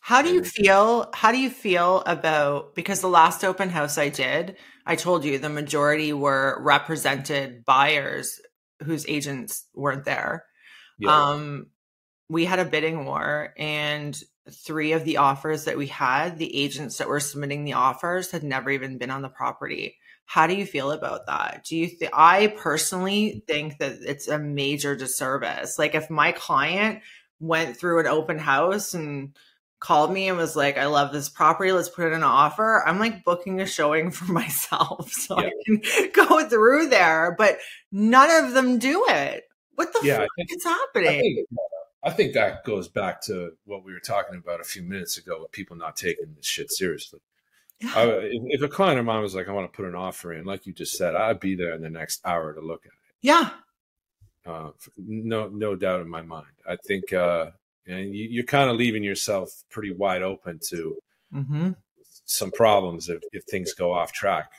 [0.00, 1.10] How do you feel?
[1.14, 5.38] How do you feel about because the last open house I did, I told you
[5.38, 8.40] the majority were represented buyers
[8.84, 10.44] whose agents weren't there.
[10.98, 11.10] Yeah.
[11.10, 11.66] Um,
[12.28, 14.16] we had a bidding war, and
[14.50, 18.44] three of the offers that we had, the agents that were submitting the offers had
[18.44, 19.96] never even been on the property.
[20.24, 21.64] How do you feel about that?
[21.64, 25.78] Do you think I personally think that it's a major disservice?
[25.78, 27.00] Like if my client
[27.40, 29.36] went through an open house and
[29.78, 32.82] called me and was like, I love this property, let's put it in an offer,
[32.86, 35.48] I'm like booking a showing for myself so yeah.
[35.48, 37.34] I can go through there.
[37.36, 37.58] But
[37.92, 39.44] none of them do it.
[39.74, 41.44] What the yeah, fuck think, is happening?
[42.06, 45.40] I think, that goes back to what we were talking about a few minutes ago
[45.40, 47.18] with people not taking this shit seriously.
[47.82, 50.44] I, if, a client of mine was like, I want to put an offer in,
[50.44, 52.98] like you just said, I'd be there in the next hour to look at it.
[53.22, 53.50] Yeah.
[54.46, 56.46] Uh, no, no doubt in my mind.
[56.68, 57.50] I think, uh,
[57.88, 60.96] and you, are kind of leaving yourself pretty wide open to
[61.34, 61.70] mm-hmm.
[62.24, 64.52] some problems if, if things go off track.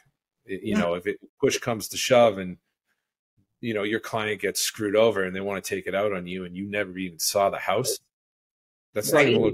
[0.46, 0.80] You yeah.
[0.80, 2.58] know, if it push comes to shove and
[3.62, 6.28] you know your client gets screwed over and they want to take it out on
[6.28, 8.00] you and you never even saw the house
[8.93, 9.26] that's right.
[9.26, 9.54] not even what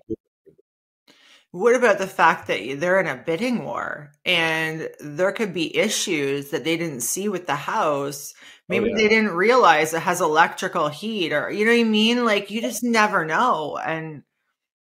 [1.53, 6.49] what about the fact that they're in a bidding war and there could be issues
[6.49, 8.33] that they didn't see with the house?
[8.35, 8.95] Oh, Maybe oh, yeah.
[8.95, 12.25] they didn't realize it has electrical heat or, you know what I mean?
[12.25, 13.77] Like you just never know.
[13.77, 14.23] And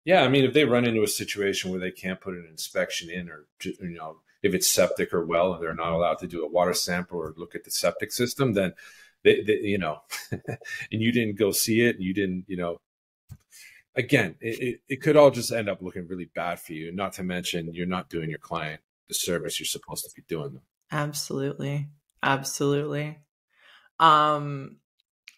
[0.04, 3.10] yeah, I mean, if they run into a situation where they can't put an inspection
[3.10, 6.44] in or, you know, if it's septic or well and they're not allowed to do
[6.44, 8.74] a water sample or look at the septic system, then
[9.22, 10.02] they, they, you know,
[10.32, 10.42] and
[10.90, 12.80] you didn't go see it, and you didn't, you know,
[13.94, 16.92] again, it, it, it, could all just end up looking really bad for you.
[16.92, 20.54] Not to mention, you're not doing your client the service you're supposed to be doing
[20.54, 20.62] them.
[20.90, 21.88] Absolutely,
[22.22, 23.18] absolutely.
[24.00, 24.76] Um,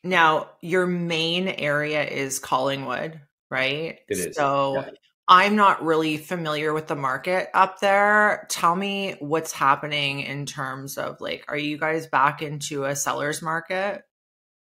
[0.02, 3.98] now your main area is Collingwood, right?
[4.08, 4.36] It is.
[4.36, 4.74] So.
[4.74, 4.90] Yeah.
[5.26, 8.46] I'm not really familiar with the market up there.
[8.50, 13.40] Tell me what's happening in terms of like, are you guys back into a seller's
[13.40, 14.02] market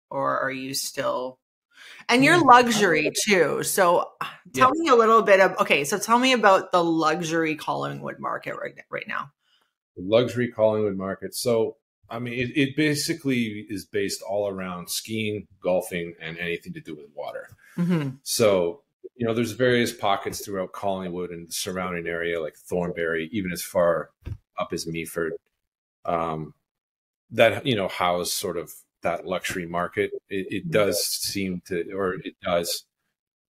[0.09, 1.37] or are you still?
[2.07, 3.63] And you're mm, luxury too.
[3.63, 4.09] So
[4.53, 4.83] tell yeah.
[4.83, 8.75] me a little bit of, okay, so tell me about the luxury Collingwood market right,
[8.89, 9.31] right now.
[9.97, 11.35] The luxury Collingwood market.
[11.35, 11.75] So,
[12.09, 16.95] I mean, it, it basically is based all around skiing, golfing, and anything to do
[16.95, 17.49] with water.
[17.77, 18.09] Mm-hmm.
[18.23, 18.82] So
[19.15, 23.61] you know, there's various pockets throughout Collingwood and the surrounding area, like Thornbury, even as
[23.61, 24.09] far
[24.57, 25.31] up as Meaford,
[26.05, 26.53] um,
[27.31, 28.71] that you know house sort of
[29.01, 30.11] that luxury market.
[30.29, 32.85] It, it does seem to, or it does.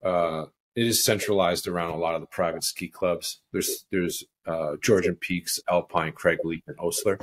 [0.04, 0.44] Uh,
[0.76, 3.40] it is centralized around a lot of the private ski clubs.
[3.52, 7.18] There's there's uh, Georgian Peaks, Alpine, Craigleith, and Osler.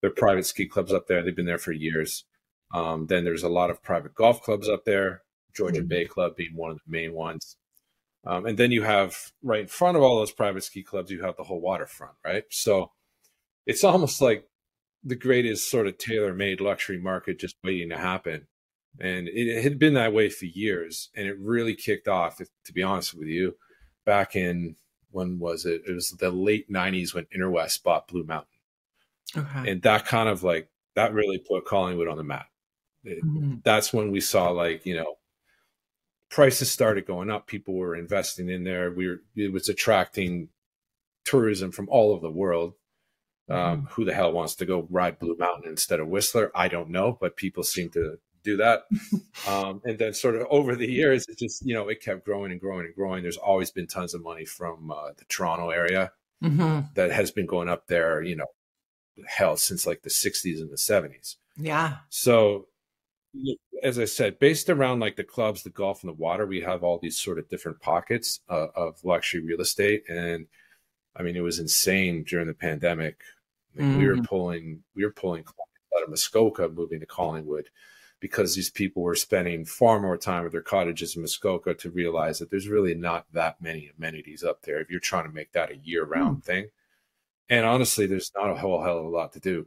[0.00, 1.22] They're private ski clubs up there.
[1.22, 2.24] They've been there for years.
[2.72, 5.22] Um, then there's a lot of private golf clubs up there.
[5.54, 5.88] Georgian mm-hmm.
[5.88, 7.56] Bay Club being one of the main ones.
[8.26, 11.22] Um, and then you have right in front of all those private ski clubs, you
[11.22, 12.44] have the whole waterfront, right?
[12.50, 12.90] So
[13.66, 14.48] it's almost like
[15.04, 18.46] the greatest sort of tailor made luxury market just waiting to happen.
[19.00, 21.10] And it, had been that way for years.
[21.14, 23.56] And it really kicked off, if, to be honest with you,
[24.04, 24.76] back in
[25.10, 25.82] when was it?
[25.86, 28.48] It was the late 90s when Intrawest bought Blue Mountain.
[29.36, 29.70] Okay.
[29.70, 32.48] And that kind of like, that really put Collingwood on the map.
[33.04, 33.56] It, mm-hmm.
[33.62, 35.17] That's when we saw like, you know,
[36.30, 37.46] prices started going up.
[37.46, 38.90] People were investing in there.
[38.90, 40.48] We were, it was attracting
[41.24, 42.74] tourism from all over the world.
[43.50, 43.86] Um, mm-hmm.
[43.92, 46.50] Who the hell wants to go ride Blue Mountain instead of Whistler?
[46.54, 48.82] I don't know, but people seem to do that.
[49.48, 52.52] um, and then, sort of over the years, it just you know it kept growing
[52.52, 53.22] and growing and growing.
[53.22, 56.12] There's always been tons of money from uh, the Toronto area
[56.44, 56.80] mm-hmm.
[56.94, 58.22] that has been going up there.
[58.22, 58.46] You know,
[59.26, 61.36] hell since like the 60s and the 70s.
[61.56, 61.96] Yeah.
[62.10, 62.66] So
[63.82, 66.82] as I said, based around like the clubs, the golf, and the water, we have
[66.82, 70.04] all these sort of different pockets uh, of luxury real estate.
[70.08, 70.46] And
[71.16, 73.20] I mean, it was insane during the pandemic.
[73.74, 73.98] Like, mm-hmm.
[73.98, 74.24] We were mm-hmm.
[74.24, 75.44] pulling, we were pulling
[75.96, 77.68] out of Muskoka, moving to Collingwood,
[78.20, 82.38] because these people were spending far more time at their cottages in Muskoka to realize
[82.38, 85.70] that there's really not that many amenities up there if you're trying to make that
[85.70, 86.44] a year-round mm.
[86.44, 86.68] thing.
[87.48, 89.66] And honestly, there's not a whole hell of a lot to do.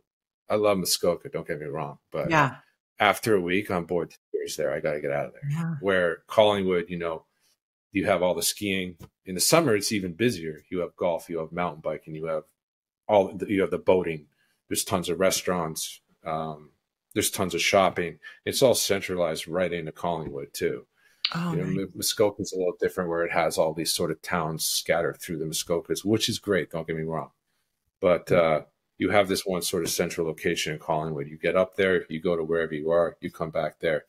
[0.50, 2.56] I love Muskoka, don't get me wrong, but yeah
[3.02, 4.72] after a week on board tears there.
[4.72, 5.50] I got to get out of there.
[5.50, 5.76] Yeah.
[5.82, 7.26] Where Collingwood, you know,
[7.92, 9.76] you have all the skiing in the summer.
[9.76, 10.62] It's even busier.
[10.70, 12.44] You have golf, you have mountain biking, you have
[13.08, 14.28] all you have the boating.
[14.70, 16.00] There's tons of restaurants.
[16.26, 16.70] Um,
[17.14, 18.20] there's tons of shopping.
[18.46, 20.86] It's all centralized right into Collingwood too.
[21.36, 24.22] Oh, you know, Muskoka is a little different where it has all these sort of
[24.22, 26.72] towns scattered through the Muskokas, which is great.
[26.72, 27.32] Don't get me wrong,
[28.00, 28.62] but uh,
[29.02, 31.28] you have this one sort of central location in Collingwood.
[31.28, 34.06] You get up there, you go to wherever you are, you come back there,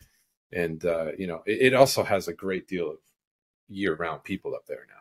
[0.52, 2.98] and uh, you know it, it, also has a great deal of
[3.70, 5.00] year-round people up there now.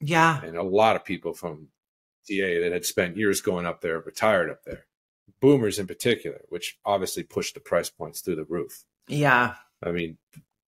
[0.00, 1.68] Yeah, and a lot of people from
[2.28, 4.86] TA that had spent years going up there retired up there.
[5.40, 8.86] Boomers in particular, which obviously pushed the price points through the roof.
[9.06, 10.18] Yeah, I mean,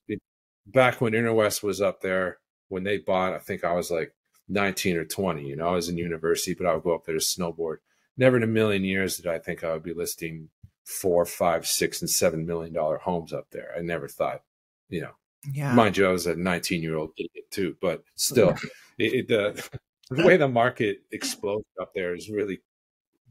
[0.07, 0.21] it,
[0.65, 4.15] back when Intrawest was up there, when they bought, I think I was like
[4.49, 5.45] 19 or 20.
[5.45, 7.79] You know, I was in university, but I would go up there to snowboard
[8.17, 10.49] never in a million years did I think I would be listing
[10.85, 13.73] four, five, six, and seven million dollar homes up there.
[13.77, 14.43] I never thought,
[14.89, 15.13] you know,
[15.53, 15.73] yeah.
[15.73, 18.55] mind you, I was a 19 year old idiot too, but still,
[18.99, 19.79] it, it, the,
[20.11, 22.61] the way the market explodes up there is really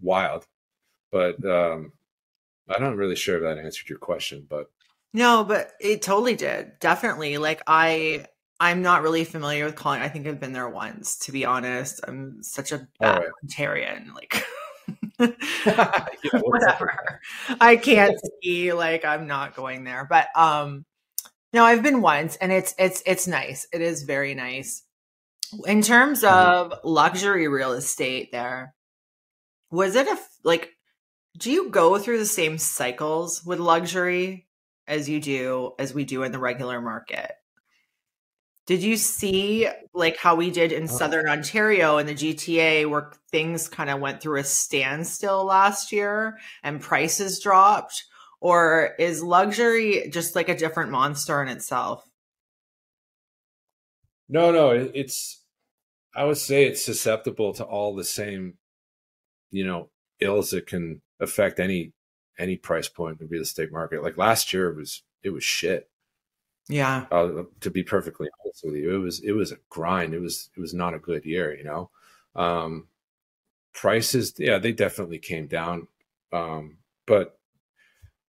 [0.02, 0.46] wild.
[1.12, 1.92] But um,
[2.70, 4.68] I'm not really sure if that answered your question, but
[5.13, 6.80] no, but it totally did.
[6.80, 7.38] Definitely.
[7.38, 8.26] Like I
[8.60, 10.02] I'm not really familiar with calling.
[10.02, 12.02] I think I've been there once, to be honest.
[12.08, 13.30] I'm such a bad right.
[13.44, 14.13] Ontarian.
[14.13, 14.46] Like
[16.34, 17.21] whatever.
[17.60, 18.73] I can't ski.
[18.73, 20.06] Like I'm not going there.
[20.10, 20.86] But um,
[21.54, 23.67] no, I've been once, and it's it's it's nice.
[23.73, 24.84] It is very nice.
[25.65, 26.71] In terms mm-hmm.
[26.73, 28.73] of luxury real estate, there
[29.71, 30.71] was it a like?
[31.38, 34.47] Do you go through the same cycles with luxury
[34.88, 37.32] as you do as we do in the regular market?
[38.69, 40.95] Did you see like how we did in uh-huh.
[40.95, 46.38] Southern Ontario and the GTA where things kind of went through a standstill last year
[46.62, 48.05] and prices dropped?
[48.39, 52.08] Or is luxury just like a different monster in itself?
[54.29, 55.43] No, no, it's
[56.15, 58.60] I would say it's susceptible to all the same,
[59.49, 61.93] you know, ills that can affect any
[62.38, 64.03] any price point in the real estate market.
[64.03, 65.89] Like last year it was it was shit.
[66.69, 67.08] Yeah.
[67.12, 70.13] Uh, to be perfectly honest with you, it was it was a grind.
[70.13, 71.53] It was it was not a good year.
[71.58, 71.89] You know,
[72.36, 72.88] um,
[73.73, 74.36] prices.
[74.38, 75.88] Yeah, they definitely came down.
[76.32, 76.77] Um,
[77.08, 77.39] but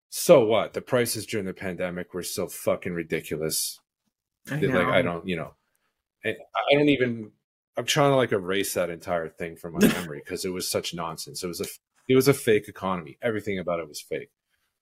[0.09, 0.73] so what?
[0.73, 3.79] The prices during the pandemic were so fucking ridiculous.
[4.49, 5.53] I like I don't, you know,
[6.25, 6.35] I
[6.71, 7.31] don't even.
[7.75, 10.93] I'm trying to like erase that entire thing from my memory because it was such
[10.93, 11.43] nonsense.
[11.43, 11.65] It was a
[12.07, 13.17] it was a fake economy.
[13.21, 14.29] Everything about it was fake.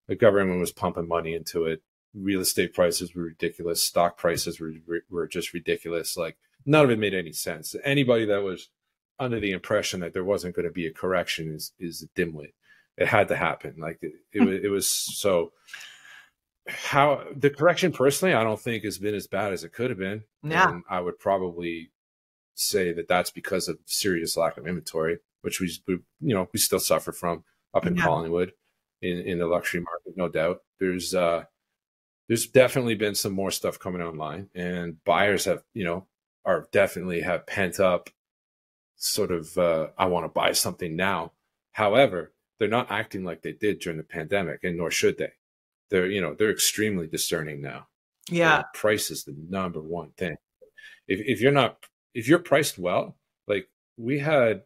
[0.07, 1.81] The government was pumping money into it
[2.13, 4.73] real estate prices were ridiculous, stock prices were
[5.09, 6.17] were just ridiculous.
[6.17, 7.75] Like none of it made any sense.
[7.83, 8.69] Anybody that was
[9.19, 12.53] under the impression that there wasn't going to be a correction is is a dimwit.
[12.97, 13.75] It had to happen.
[13.77, 15.51] Like it, it was it was so.
[16.69, 19.99] How the correction personally, I don't think has been as bad as it could have
[19.99, 20.25] been.
[20.43, 21.91] Yeah, and I would probably
[22.55, 26.59] say that that's because of serious lack of inventory, which we, we you know we
[26.59, 28.03] still suffer from up in yeah.
[28.03, 28.51] Collingwood
[29.01, 30.61] in in the luxury market, no doubt.
[30.79, 31.45] There's uh
[32.27, 36.05] there's definitely been some more stuff coming online and buyers have you know
[36.45, 38.09] are definitely have pent up
[38.97, 41.31] sort of uh, i want to buy something now.
[41.71, 45.31] However they're not acting like they did during the pandemic and nor should they.
[45.89, 47.87] They're you know they're extremely discerning now.
[48.29, 48.63] Yeah.
[48.73, 50.35] price is the number one thing.
[51.07, 53.15] If, if you're not if you're priced well
[53.47, 54.63] like we had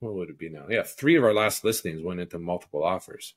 [0.00, 0.66] what would it be now?
[0.68, 3.34] Yeah three of our last listings went into multiple offers.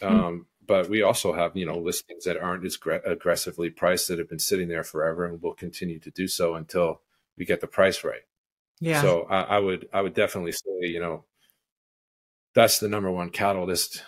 [0.00, 0.06] Hmm.
[0.06, 4.28] um, but we also have you know listings that aren't as aggressively priced that have
[4.28, 7.00] been sitting there forever and will continue to do so until
[7.36, 8.22] we get the price right.
[8.80, 9.02] Yeah.
[9.02, 11.24] So I, I would I would definitely say you know
[12.54, 14.04] that's the number one catalyst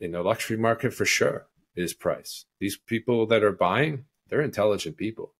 [0.00, 2.46] in the luxury market for sure is price.
[2.60, 5.34] These people that are buying, they're intelligent people.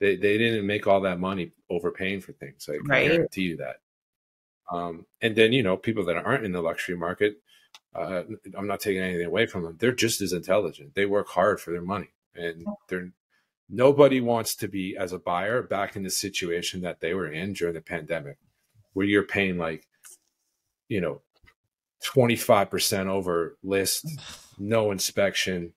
[0.00, 2.68] They they didn't make all that money overpaying for things.
[2.68, 3.08] I right.
[3.08, 3.80] guarantee you that.
[4.72, 7.36] Um, and then you know people that aren't in the luxury market,
[7.94, 8.22] uh,
[8.56, 9.76] I'm not taking anything away from them.
[9.78, 10.94] They're just as intelligent.
[10.94, 13.10] They work hard for their money, and they're
[13.68, 17.52] nobody wants to be as a buyer back in the situation that they were in
[17.52, 18.38] during the pandemic,
[18.92, 19.86] where you're paying like,
[20.88, 21.20] you know,
[22.04, 24.06] 25 percent over list,
[24.58, 25.72] no inspection,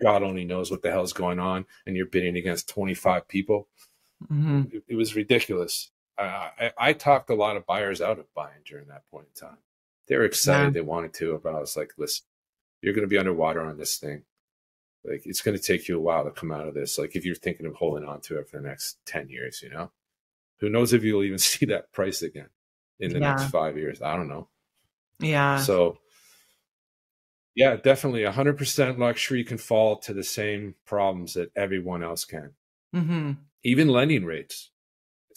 [0.00, 3.68] God only knows what the hell's going on, and you're bidding against 25 people.
[4.30, 4.62] Mm-hmm.
[4.72, 5.90] It, it, was ridiculous.
[6.18, 9.48] I, I, I, talked a lot of buyers out of buying during that point in
[9.48, 9.58] time.
[10.08, 10.70] They were excited, yeah.
[10.70, 12.24] they wanted to, but I was like, listen,
[12.80, 14.22] you're going to be underwater on this thing.
[15.04, 16.98] Like, it's going to take you a while to come out of this.
[16.98, 19.70] Like, if you're thinking of holding on to it for the next 10 years, you
[19.70, 19.90] know,
[20.60, 22.48] who knows if you'll even see that price again
[22.98, 23.30] in the yeah.
[23.30, 24.02] next five years?
[24.02, 24.48] I don't know.
[25.18, 25.60] Yeah.
[25.60, 25.98] So,
[27.54, 28.22] yeah, definitely.
[28.22, 32.52] 100% luxury can fall to the same problems that everyone else can.
[32.94, 33.32] Mm-hmm.
[33.62, 34.70] Even lending rates.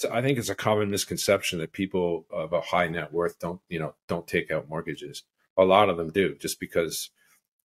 [0.06, 3.80] I think it's a common misconception that people of a high net worth don't, you
[3.80, 5.24] know, don't take out mortgages.
[5.58, 7.10] A lot of them do, just because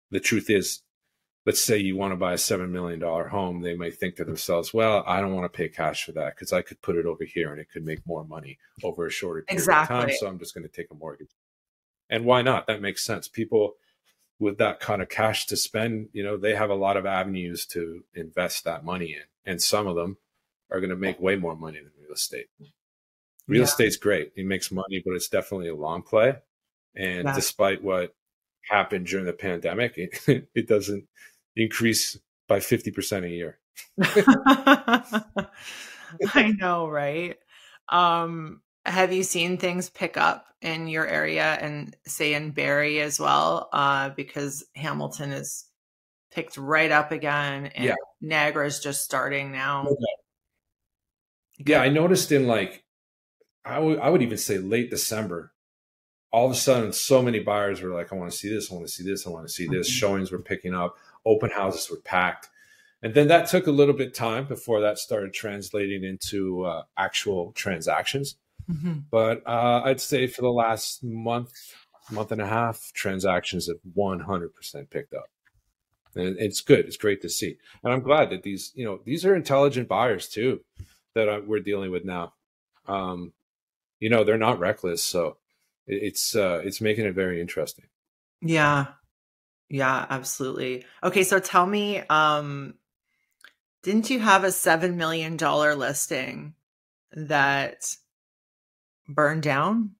[0.09, 0.81] the truth is,
[1.45, 4.23] let's say you want to buy a seven million dollar home, they may think to
[4.23, 7.05] themselves, "Well, I don't want to pay cash for that because I could put it
[7.05, 9.95] over here and it could make more money over a shorter period exactly.
[9.95, 10.15] of time.
[10.17, 11.35] So I'm just going to take a mortgage."
[12.09, 12.67] And why not?
[12.67, 13.27] That makes sense.
[13.27, 13.75] People
[14.39, 17.65] with that kind of cash to spend, you know, they have a lot of avenues
[17.67, 19.23] to invest that money in.
[19.45, 20.17] And some of them
[20.69, 22.47] are going to make way more money than estate.
[23.47, 23.65] Real yeah.
[23.65, 24.31] estate's great.
[24.35, 26.35] It makes money, but it's definitely a long play.
[26.95, 27.35] And yeah.
[27.35, 28.15] despite what
[28.69, 31.05] happened during the pandemic, it, it doesn't
[31.55, 33.59] increase by 50% a year.
[36.33, 37.37] I know, right?
[37.89, 43.19] Um, have you seen things pick up in your area and say in Barrie as
[43.19, 43.69] well?
[43.73, 45.65] Uh, because Hamilton is
[46.31, 47.95] picked right up again and yeah.
[48.21, 49.85] Niagara is just starting now.
[49.85, 50.22] Okay.
[51.57, 52.83] Yeah, I noticed in like,
[53.65, 55.53] I would, I would even say late December,
[56.31, 58.75] all of a sudden, so many buyers were like, I want to see this, I
[58.75, 59.87] want to see this, I want to see this.
[59.87, 59.97] Mm-hmm.
[59.97, 62.49] Showings were picking up, open houses were packed.
[63.03, 67.51] And then that took a little bit time before that started translating into uh, actual
[67.51, 68.35] transactions.
[68.71, 68.99] Mm-hmm.
[69.11, 71.51] But uh, I'd say for the last month,
[72.09, 75.25] month and a half, transactions have 100% picked up.
[76.15, 76.85] And it's good.
[76.85, 77.57] It's great to see.
[77.83, 80.61] And I'm glad that these, you know, these are intelligent buyers too
[81.15, 82.33] that we're dealing with now.
[82.87, 83.33] Um,
[83.99, 85.03] you know, they're not reckless.
[85.03, 85.37] So
[85.87, 87.85] it's, uh, it's making it very interesting.
[88.41, 88.87] Yeah.
[89.69, 90.85] Yeah, absolutely.
[91.01, 91.23] Okay.
[91.23, 92.75] So tell me, um,
[93.81, 96.53] didn't you have a $7 million listing
[97.13, 97.95] that
[99.07, 99.91] burned down?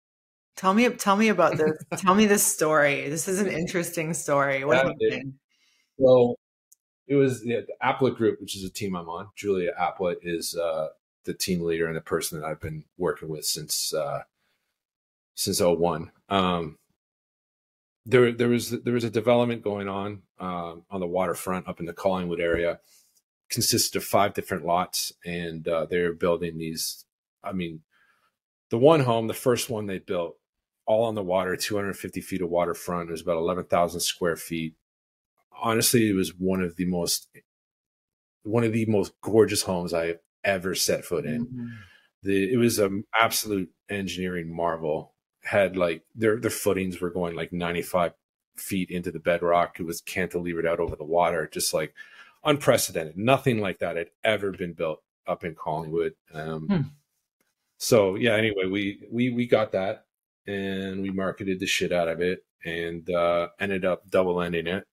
[0.55, 1.71] Tell me, tell me about this.
[1.97, 3.09] tell me this story.
[3.09, 4.63] This is an interesting story.
[4.63, 5.33] What happened?
[5.97, 6.37] Well,
[7.07, 9.29] it was the, the Applet Group, which is a team I'm on.
[9.35, 10.89] Julia Applet is uh,
[11.25, 14.23] the team leader and the person that I've been working with since uh,
[15.35, 16.11] since 01.
[16.29, 16.77] Um,
[18.05, 21.85] there, there was there was a development going on um, on the waterfront up in
[21.85, 22.79] the Collingwood area.
[23.49, 27.05] Consisted of five different lots, and uh, they were building these.
[27.43, 27.81] I mean,
[28.71, 30.37] the one home, the first one they built,
[30.85, 33.09] all on the water, 250 feet of waterfront.
[33.09, 34.75] It was about 11,000 square feet.
[35.61, 37.27] Honestly, it was one of the most,
[38.41, 41.45] one of the most gorgeous homes I ever set foot in.
[41.45, 41.67] Mm-hmm.
[42.23, 45.13] The, it was an absolute engineering marvel.
[45.43, 48.13] Had like their their footings were going like 95
[48.55, 49.77] feet into the bedrock.
[49.77, 51.93] It was cantilevered out over the water, just like
[52.45, 53.17] unprecedented.
[53.17, 56.13] Nothing like that had ever been built up in Collingwood.
[56.33, 56.81] Um, hmm
[57.83, 60.05] so yeah anyway we we we got that
[60.47, 64.85] and we marketed the shit out of it and uh ended up double ending it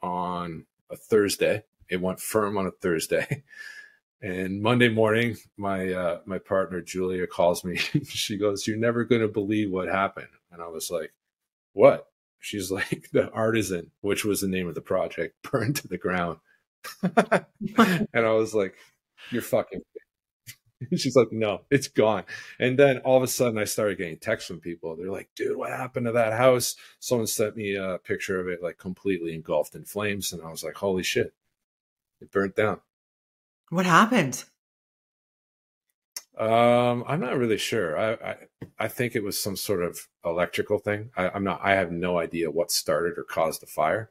[0.00, 3.42] on a thursday it went firm on a thursday
[4.22, 7.76] and monday morning my uh my partner julia calls me
[8.08, 11.12] she goes you're never going to believe what happened and i was like
[11.72, 12.06] what
[12.40, 16.38] she's like the artisan which was the name of the project burned to the ground
[17.02, 18.74] and i was like
[19.30, 19.80] you're fucking
[20.96, 22.24] She's like, no, it's gone.
[22.58, 24.94] And then all of a sudden, I started getting texts from people.
[24.94, 26.76] They're like, dude, what happened to that house?
[27.00, 30.32] Someone sent me a picture of it, like completely engulfed in flames.
[30.32, 31.32] And I was like, holy shit,
[32.20, 32.80] it burnt down.
[33.70, 34.44] What happened?
[36.38, 37.98] Um, I'm not really sure.
[37.98, 38.36] I, I,
[38.78, 41.10] I think it was some sort of electrical thing.
[41.16, 41.60] I, am not.
[41.62, 44.10] I have no idea what started or caused the fire,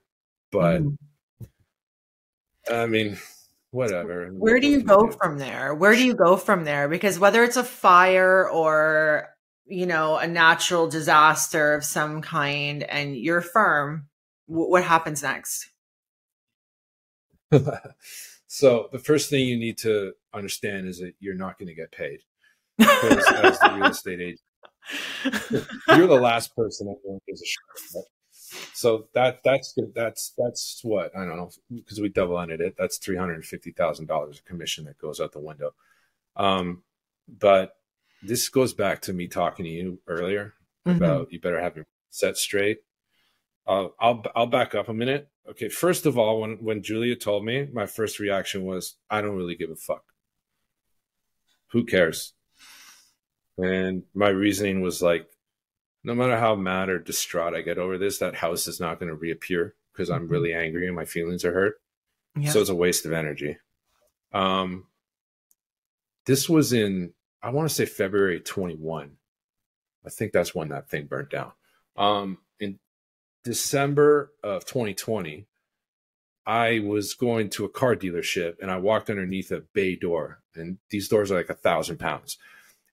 [0.51, 0.97] but mm.
[2.71, 3.17] I mean,
[3.69, 4.27] whatever.
[4.29, 5.75] Where do you go from there?
[5.75, 6.89] Where do you go from there?
[6.89, 9.29] Because whether it's a fire or
[9.67, 14.07] you know a natural disaster of some kind, and you're firm,
[14.49, 15.69] w- what happens next?
[18.47, 21.91] so the first thing you need to understand is that you're not going to get
[21.91, 22.19] paid
[22.77, 28.05] because as the real estate agent, you're the last person everyone gives a shit
[28.73, 32.75] so that that's that's that's what I don't know because we double ended it.
[32.77, 35.71] That's three hundred and fifty thousand dollars of commission that goes out the window.
[36.35, 36.83] Um,
[37.27, 37.77] but
[38.21, 40.53] this goes back to me talking to you earlier
[40.87, 40.97] mm-hmm.
[40.97, 42.79] about you better have your set straight.
[43.67, 45.29] Uh, I'll I'll back up a minute.
[45.49, 49.35] Okay, first of all, when when Julia told me, my first reaction was, I don't
[49.35, 50.03] really give a fuck.
[51.71, 52.33] Who cares?
[53.57, 55.27] And my reasoning was like,
[56.03, 59.09] no matter how mad or distraught I get over this, that house is not going
[59.09, 61.81] to reappear because I'm really angry and my feelings are hurt.
[62.37, 62.51] Yeah.
[62.51, 63.57] So it's a waste of energy.
[64.33, 64.87] Um,
[66.25, 69.11] this was in, I want to say February 21.
[70.05, 71.53] I think that's when that thing burnt down.
[71.95, 72.77] Um, in
[73.45, 75.45] December of 2020,
[76.47, 80.79] I was going to a car dealership and I walked underneath a bay door, and
[80.89, 82.37] these doors are like a thousand pounds.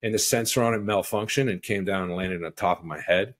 [0.03, 3.01] And the sensor on it malfunctioned and came down and landed on top of my
[3.01, 3.35] head.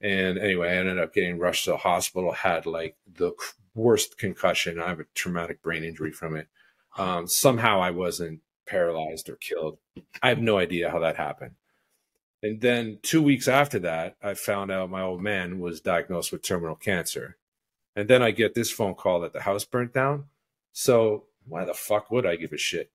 [0.00, 3.32] And anyway, I ended up getting rushed to the hospital, had like the
[3.74, 4.80] worst concussion.
[4.80, 6.48] I have a traumatic brain injury from it.
[6.96, 9.78] Um, somehow I wasn't paralyzed or killed.
[10.22, 11.56] I have no idea how that happened.
[12.42, 16.42] And then two weeks after that, I found out my old man was diagnosed with
[16.42, 17.36] terminal cancer.
[17.94, 20.26] And then I get this phone call that the house burnt down.
[20.72, 22.90] So why the fuck would I give a shit?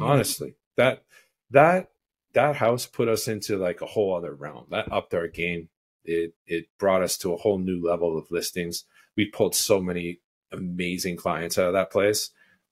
[0.00, 1.04] Honestly, that
[1.50, 1.90] that
[2.32, 4.66] that house put us into like a whole other realm.
[4.70, 5.68] That upped our game.
[6.04, 8.84] It it brought us to a whole new level of listings.
[9.16, 10.20] We pulled so many
[10.50, 12.30] amazing clients out of that place.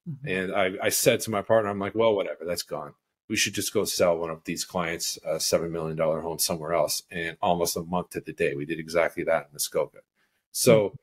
[0.09, 0.17] Mhm.
[0.27, 2.95] And I, I said to my partner, I'm like, well, whatever, that's gone.
[3.31, 7.05] We should just go sell one of these clients a $7 million home somewhere else.
[7.13, 9.99] And almost a month to the day, we did exactly that in Muskoka.
[10.51, 10.97] So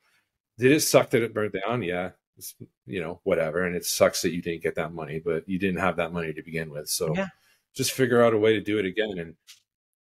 [0.58, 1.82] did it suck that it burned down?
[1.82, 2.10] Yeah.
[2.36, 2.54] It's,
[2.86, 3.64] you know, whatever.
[3.64, 6.34] And it sucks that you didn't get that money, but you didn't have that money
[6.34, 6.88] to begin with.
[6.90, 7.28] So Yeah.
[7.74, 9.18] just figure out a way to do it again.
[9.18, 9.34] And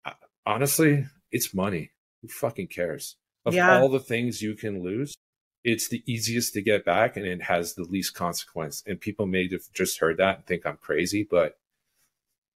[0.07, 0.13] uh,
[0.47, 1.91] honestly, it's money.
[2.23, 3.17] Who fucking cares?
[3.45, 3.79] Of Yeah.
[3.79, 5.15] all the things you can lose,
[5.63, 8.83] it's the easiest to get back and it has the least consequence.
[8.87, 11.59] And people may have just heard that and think I'm crazy, but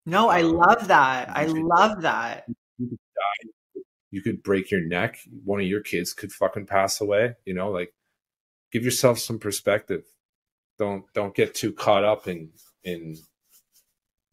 [0.07, 1.29] No, I Um, love that.
[1.29, 2.45] I love that.
[2.77, 2.97] you could.
[4.09, 5.19] You could break your neck.
[5.43, 7.35] One of your kids could fucking pass away.
[7.43, 7.93] You know, like
[8.71, 10.05] give yourself some perspective.
[10.79, 12.51] Don't don't get too caught up in
[12.85, 13.17] in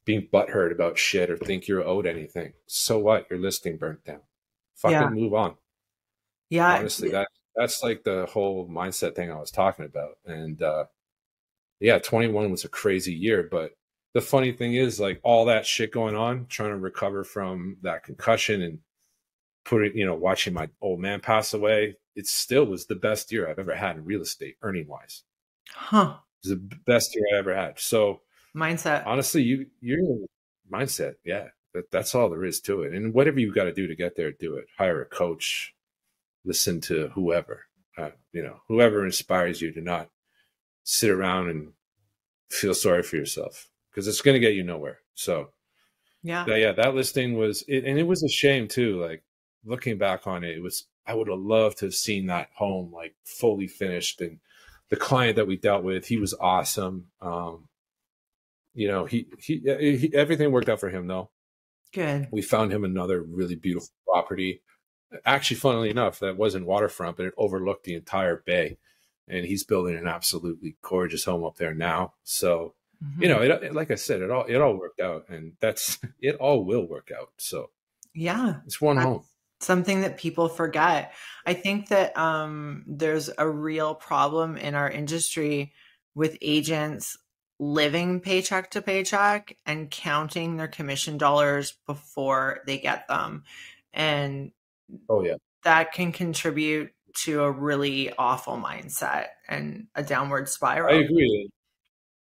[0.05, 2.53] being butthurt about shit or think you're owed anything.
[2.67, 3.29] So what?
[3.29, 4.21] Your listing burnt down.
[4.77, 5.09] Fucking Yeah.
[5.11, 5.57] move on.
[6.51, 6.77] Yeah.
[6.79, 10.19] Honestly, that that's like the whole mindset thing I was talking about.
[10.25, 10.85] And uh
[11.81, 13.73] yeah, 21 was a crazy year, but
[14.15, 18.05] the funny thing is like all that shit going on, trying to recover from that
[18.05, 18.79] concussion and
[19.65, 23.33] put it, you know, watching my old man pass away, it still was the best
[23.33, 25.25] year I've ever had in real estate, earning wise.
[25.73, 26.15] Huh.
[26.45, 27.81] It was the best year I ever had.
[27.81, 28.21] So
[28.57, 29.05] Mindset.
[29.05, 29.99] honestly, you your
[30.73, 32.95] mindset, yeah, that, that's all there is to it.
[32.95, 34.67] And whatever you got to do to get there, do it.
[34.79, 35.75] Hire a coach,
[36.45, 37.65] listen to whoever,
[37.99, 40.09] uh, you know, whoever inspires you to not
[40.85, 41.73] sit around and
[42.49, 44.99] feel sorry for yourself because it's going to get you nowhere.
[45.15, 45.51] So
[46.23, 46.45] Yeah.
[46.49, 49.01] yeah, yeah, that listing was, it, and it was a shame too.
[49.01, 49.23] Like
[49.65, 50.87] looking back on it, it was.
[51.07, 54.39] I would have loved to have seen that home like fully finished, and
[54.89, 57.09] the client that we dealt with, he was awesome.
[57.21, 57.69] Um,
[58.73, 61.31] you know, he, he he everything worked out for him though.
[61.93, 62.29] Good.
[62.33, 64.63] We found him another really beautiful property.
[65.27, 68.79] Actually, funnily enough, that wasn't waterfront, but it overlooked the entire bay,
[69.29, 72.15] and he's building an absolutely gorgeous home up there now.
[72.25, 72.75] So
[73.05, 73.23] Mhm.
[73.23, 76.37] you know, it, like I said, it all it all worked out, and that's it.
[76.37, 77.31] All will work out.
[77.39, 77.71] So
[78.15, 78.57] yeah.
[78.67, 79.25] it's one home.
[79.61, 81.13] something that people forget.
[81.47, 85.73] I think that um, there's a real problem in our industry
[86.15, 87.17] with agents
[87.59, 93.45] living paycheck to paycheck and counting their commission dollars before they get them.
[93.93, 94.53] And
[95.09, 95.35] Oh yeah,
[95.65, 96.93] that can contribute
[97.25, 100.95] to a really awful mindset and a downward spiral.
[100.95, 101.49] I agree.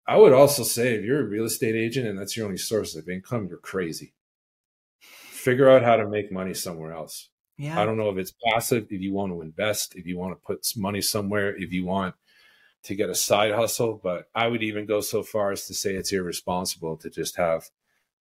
[0.08, 2.95] I would also say if you're a real estate agent and that's your only source
[2.95, 4.14] of income, you're crazy.
[5.01, 7.30] Figure out how to make money somewhere else.
[7.58, 7.80] Yeah.
[7.80, 10.45] I don't know if it's passive, if you want to invest, if you want to
[10.45, 12.16] put money somewhere, if you want
[12.84, 15.95] to get a side hustle, but I would even go so far as to say
[15.95, 17.66] it's irresponsible to just have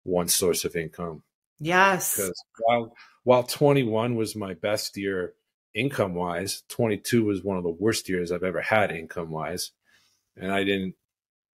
[0.03, 1.22] one source of income.
[1.61, 2.16] yes.
[2.16, 5.34] Because while while 21 was my best year
[5.74, 9.72] income wise, 22 was one of the worst years I've ever had income wise,
[10.37, 10.95] and I didn't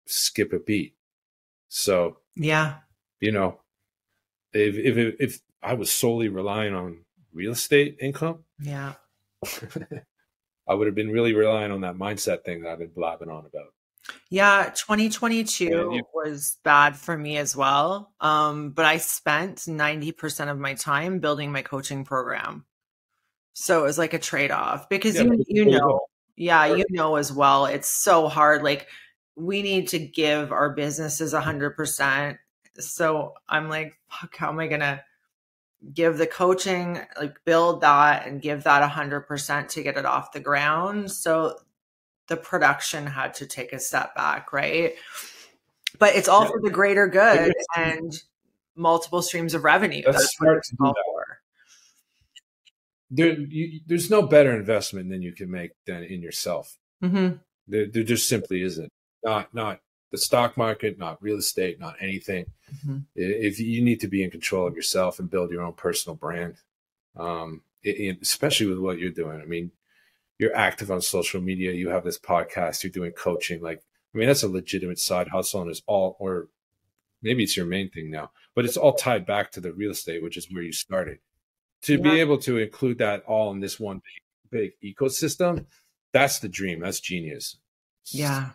[0.09, 0.95] skip a beat.
[1.69, 2.79] So Yeah.
[3.21, 3.61] you know,
[4.53, 8.95] if if if I was solely relying on real estate income, Yeah.
[10.69, 13.47] I would have been really relying on that mindset thing that I've been blabbing on
[13.47, 13.73] about.
[14.31, 18.13] Yeah, 2022 Yeah, was bad for me as well.
[18.21, 22.65] Um, but I spent 90% of my time building my coaching program.
[23.55, 26.01] So it was like a trade-off because Yeah, you you know,
[26.37, 27.67] yeah, you know as well.
[27.67, 28.63] It's so hard.
[28.63, 28.87] Like
[29.39, 32.39] we need to give our businesses 100%.
[32.79, 35.03] So I'm like, fuck, how am I going to
[35.95, 40.41] give the coaching, like build that and give that 100% to get it off the
[40.41, 41.11] ground.
[41.11, 41.59] So
[42.27, 44.95] the production had to take a step back, right?
[45.99, 48.13] But it's all for the greater good and
[48.77, 50.03] multiple streams of revenue.
[50.05, 51.05] That's, That's smart to do that.
[51.07, 51.39] For.
[53.11, 56.77] There, you, there's no better investment than you can make than in yourself.
[57.03, 57.37] Mm-hmm.
[57.69, 58.93] There, there just simply isn't.
[59.29, 62.47] Not not the stock market, not real estate, not anything.
[62.75, 62.99] Mm-hmm.
[63.15, 66.55] If you need to be in control of yourself and build your own personal brand,
[67.15, 69.43] um, it, especially with what you're doing.
[69.43, 69.71] I mean,
[70.39, 71.73] you're active on social media.
[71.73, 72.83] You have this podcast.
[72.83, 73.61] You're doing coaching.
[73.61, 73.83] Like,
[74.15, 76.49] I mean, that's a legitimate side hustle, and it's all, or
[77.21, 80.23] maybe it's your main thing now, but it's all tied back to the real estate,
[80.23, 81.19] which is where you started.
[81.83, 82.03] To yeah.
[82.03, 84.01] be able to include that all in this one
[84.51, 85.67] big, big ecosystem,
[86.15, 86.81] that's the dream.
[86.81, 87.59] That's genius.
[88.07, 88.51] Yeah.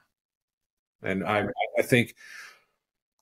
[1.05, 1.45] And I,
[1.77, 2.15] I think,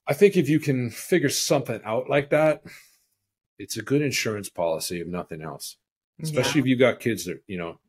[0.07, 2.63] I think if you can figure something out like that,
[3.57, 5.77] it's a good insurance policy if nothing else.
[6.21, 6.63] Especially yeah.
[6.63, 7.79] if you've got kids that you know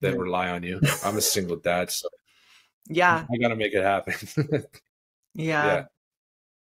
[0.00, 0.18] that yeah.
[0.18, 0.80] rely on you.
[1.04, 2.08] I'm a single dad, so
[2.88, 4.14] yeah, I got to make it happen.
[5.34, 5.66] yeah.
[5.66, 5.84] yeah.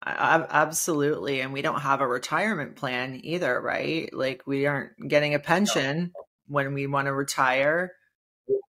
[0.06, 1.42] I, absolutely.
[1.42, 4.14] And we don't have a retirement plan either, right?
[4.14, 6.24] Like we aren't getting a pension no.
[6.48, 7.94] when we want to retire.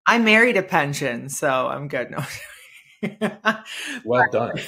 [0.07, 2.13] I married a pension, so I'm good.
[2.13, 2.25] No.
[4.05, 4.59] well done.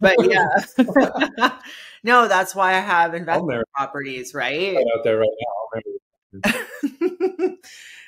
[0.00, 0.48] But yeah.
[2.04, 4.74] no, that's why I have investment properties, right?
[4.74, 6.40] Right out there right now.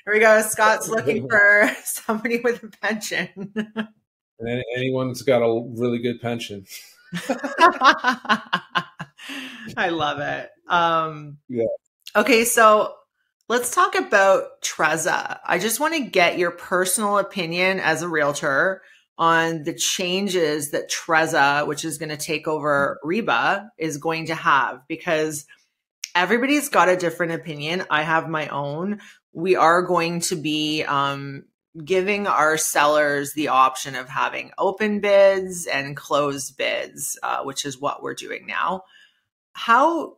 [0.04, 0.42] Here we go.
[0.42, 3.52] Scott's looking for somebody with a pension.
[3.54, 6.66] and anyone's got a really good pension.
[9.76, 10.50] I love it.
[10.68, 11.64] Um, yeah.
[12.16, 12.94] Okay, so
[13.48, 15.38] let's talk about TRESA.
[15.44, 18.82] I just want to get your personal opinion as a realtor
[19.16, 24.34] on the changes that TRESA, which is going to take over REBBA, is going to
[24.34, 25.46] have because
[26.14, 27.84] everybody's got a different opinion.
[27.90, 29.00] I have my own.
[29.32, 31.44] We are going to be um,
[31.82, 37.80] giving our sellers the option of having open bids and closed bids, uh, which is
[37.80, 38.84] what we're doing now.
[39.52, 40.16] How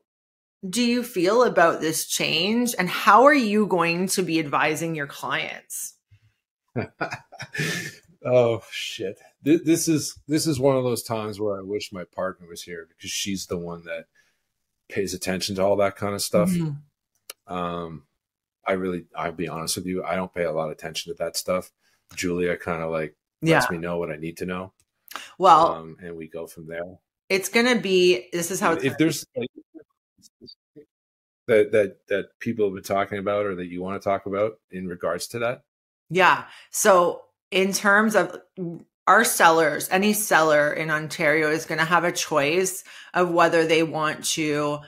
[0.69, 5.07] do you feel about this change and how are you going to be advising your
[5.07, 5.95] clients?
[8.27, 9.19] oh shit.
[9.43, 12.87] This is this is one of those times where I wish my partner was here
[12.89, 14.07] because she's the one that
[14.89, 16.51] pays attention to all that kind of stuff.
[16.51, 17.53] Mm-hmm.
[17.53, 18.05] Um,
[18.67, 21.19] I really, I'll be honest with you, I don't pay a lot of attention to
[21.23, 21.71] that stuff.
[22.15, 24.73] Julia kind of like lets me know what I need to know.
[25.39, 26.83] Well, um, and we go from there.
[27.29, 28.29] It's gonna be.
[28.33, 28.73] This is how.
[28.73, 29.49] if there's like,
[31.47, 34.59] that that that people have been talking about, or that you want to talk about
[34.71, 35.63] in regards to that.
[36.11, 36.45] Yeah.
[36.71, 38.37] So in terms of
[39.07, 42.83] our sellers, any seller in Ontario is going to have a choice
[43.15, 44.81] of whether they want to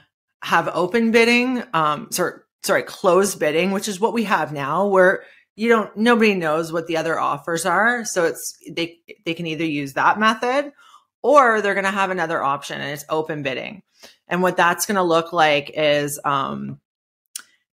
[0.42, 5.22] have open bidding, um, sorry, sorry, closed bidding, which is what we have now, where
[5.56, 9.64] you don't nobody knows what the other offers are, so it's they they can either
[9.64, 10.72] use that method
[11.22, 13.82] or they're going to have another option, and it's open bidding.
[14.28, 16.80] And what that's going to look like is um,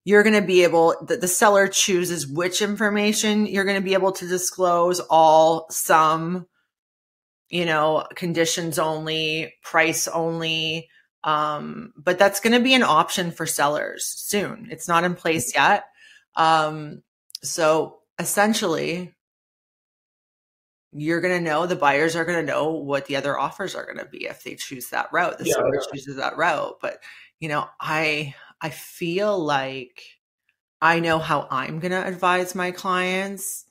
[0.04, 3.94] you're going to be able that the seller chooses which information you're going to be
[3.94, 6.46] able to disclose all some
[7.48, 10.88] you know conditions only price only
[11.24, 14.68] um, but that's going to be an option for sellers soon.
[14.70, 15.86] It's not in place yet.
[16.36, 17.02] Um,
[17.42, 19.14] so essentially,
[20.92, 23.86] you're going to know the buyers are going to know what the other offers are
[23.86, 25.38] going to be if they choose that route.
[25.38, 25.86] The yeah, seller yeah.
[25.92, 26.76] chooses that route.
[26.82, 26.98] But
[27.40, 28.34] you know, I
[28.64, 30.02] I feel like
[30.80, 33.66] I know how I'm going to advise my clients.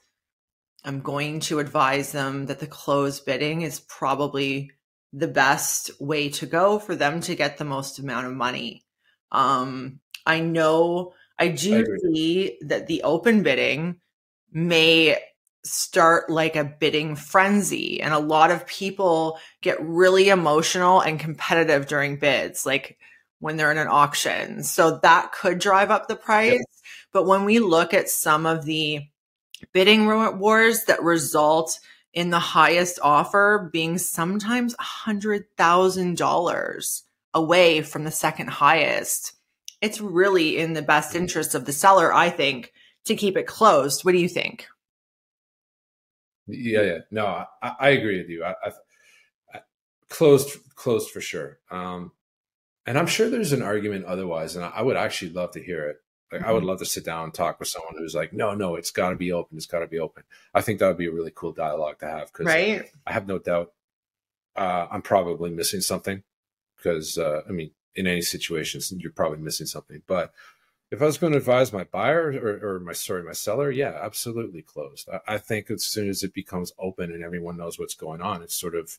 [0.85, 4.69] I'm going to advise them that the closed bidding is probably
[5.11, 8.85] the best way to go for them to get the most amount of money.
[9.31, 13.95] Um, I know I do I see that the open bidding
[14.51, 15.17] may
[15.63, 21.87] start like a bidding frenzy and a lot of people get really emotional and competitive
[21.87, 22.99] during bids like
[23.43, 26.61] when they're in an auction so that could drive up the price yep.
[27.11, 29.01] but when we look at some of the
[29.73, 31.79] bidding wars that result
[32.13, 37.01] in the highest offer being sometimes $100,000
[37.33, 39.33] away from the second highest.
[39.81, 42.71] It's really in the best interest of the seller, I think,
[43.05, 44.05] to keep it closed.
[44.05, 44.67] What do you think?
[46.47, 46.97] Yeah, yeah.
[47.09, 47.47] No, I,
[47.79, 48.43] I agree with you.
[48.43, 48.71] I, I,
[49.53, 49.61] I,
[50.09, 51.57] closed, closed for sure.
[51.71, 52.11] Um,
[52.85, 55.97] and I'm sure there's an argument otherwise, and I would actually love to hear it.
[56.31, 56.49] Like mm-hmm.
[56.49, 56.69] I would mm-hmm.
[56.69, 59.15] love to sit down and talk with someone who's like, no, no, it's got to
[59.15, 59.57] be open.
[59.57, 60.23] It's got to be open.
[60.53, 62.89] I think that would be a really cool dialogue to have because right?
[63.05, 63.71] I have no doubt
[64.55, 66.23] uh, I'm probably missing something
[66.77, 70.01] because uh, I mean in any situations, you're probably missing something.
[70.07, 70.33] But
[70.91, 73.97] if I was going to advise my buyer or, or my sorry my seller, yeah,
[74.01, 75.09] absolutely closed.
[75.09, 78.41] I, I, think as soon as it becomes open and everyone knows what's going on,
[78.43, 78.97] it sort of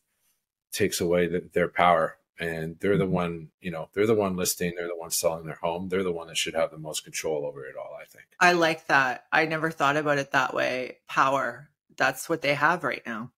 [0.72, 2.16] takes away the, their power.
[2.38, 3.12] And they're the mm-hmm.
[3.12, 6.12] one, you know, they're the one listing, they're the one selling their home, they're the
[6.12, 7.96] one that should have the most control over it all.
[8.00, 8.24] I think.
[8.40, 9.26] I like that.
[9.32, 10.98] I never thought about it that way.
[11.08, 11.68] Power.
[11.96, 13.30] That's what they have right now.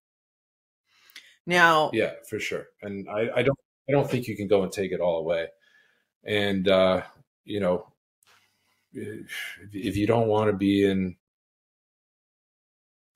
[1.46, 2.68] Now, yeah, for sure.
[2.82, 5.48] And I, I don't, I don't think you can go and take it all away.
[6.24, 7.02] And uh,
[7.44, 7.92] you know,
[8.92, 11.16] if you don't want to be in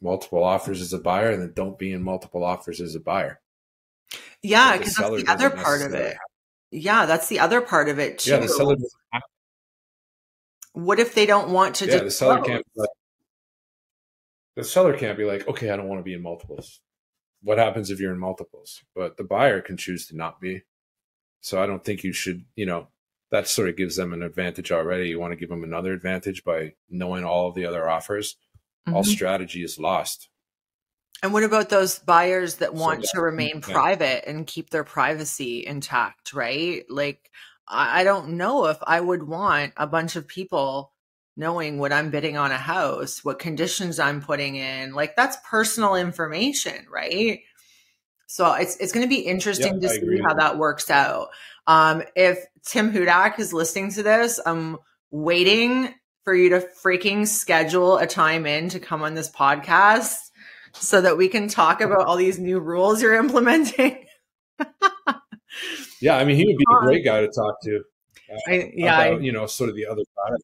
[0.00, 3.40] multiple offers as a buyer, then don't be in multiple offers as a buyer.
[4.42, 6.16] Yeah, because that's the other part of it.
[6.70, 8.30] Yeah, that's the other part of it too.
[8.30, 8.76] Yeah, the seller.
[10.72, 11.86] What if they don't want to?
[11.86, 12.64] Yeah, the seller can't.
[12.76, 12.88] Like,
[14.56, 16.80] the seller can't be like, okay, I don't want to be in multiples.
[17.42, 18.82] What happens if you're in multiples?
[18.94, 20.62] But the buyer can choose to not be.
[21.40, 22.88] So I don't think you should, you know,
[23.30, 25.08] that sort of gives them an advantage already.
[25.08, 28.36] You want to give them another advantage by knowing all of the other offers.
[28.86, 28.96] Mm-hmm.
[28.96, 30.28] All strategy is lost.
[31.22, 33.72] And what about those buyers that want so, to remain yeah.
[33.72, 36.84] private and keep their privacy intact, right?
[36.88, 37.30] Like,
[37.68, 40.92] I don't know if I would want a bunch of people
[41.36, 44.92] knowing what I'm bidding on a house, what conditions I'm putting in.
[44.92, 47.40] Like, that's personal information, right?
[48.26, 51.28] So it's it's going to be interesting to I see how that works out.
[51.66, 54.78] Um, if Tim Hudak is listening to this, I'm
[55.10, 55.92] waiting
[56.24, 60.29] for you to freaking schedule a time in to come on this podcast
[60.72, 64.04] so that we can talk about all these new rules you're implementing.
[66.00, 67.82] yeah, I mean, he would be a great guy to talk to.
[68.30, 70.38] Uh, I, yeah, about, I, you know, sort of the other side.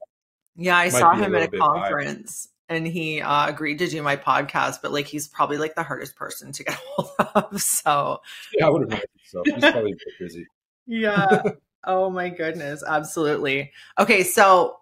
[0.56, 4.78] Yeah, I saw him at a conference and he uh, agreed to do my podcast,
[4.82, 7.60] but like he's probably like the hardest person to get hold of.
[7.60, 8.20] So
[8.54, 9.42] yeah, I would imagine so.
[9.44, 10.46] He's probably busy.
[10.86, 11.42] yeah.
[11.84, 13.72] oh my goodness, absolutely.
[13.98, 14.78] Okay, so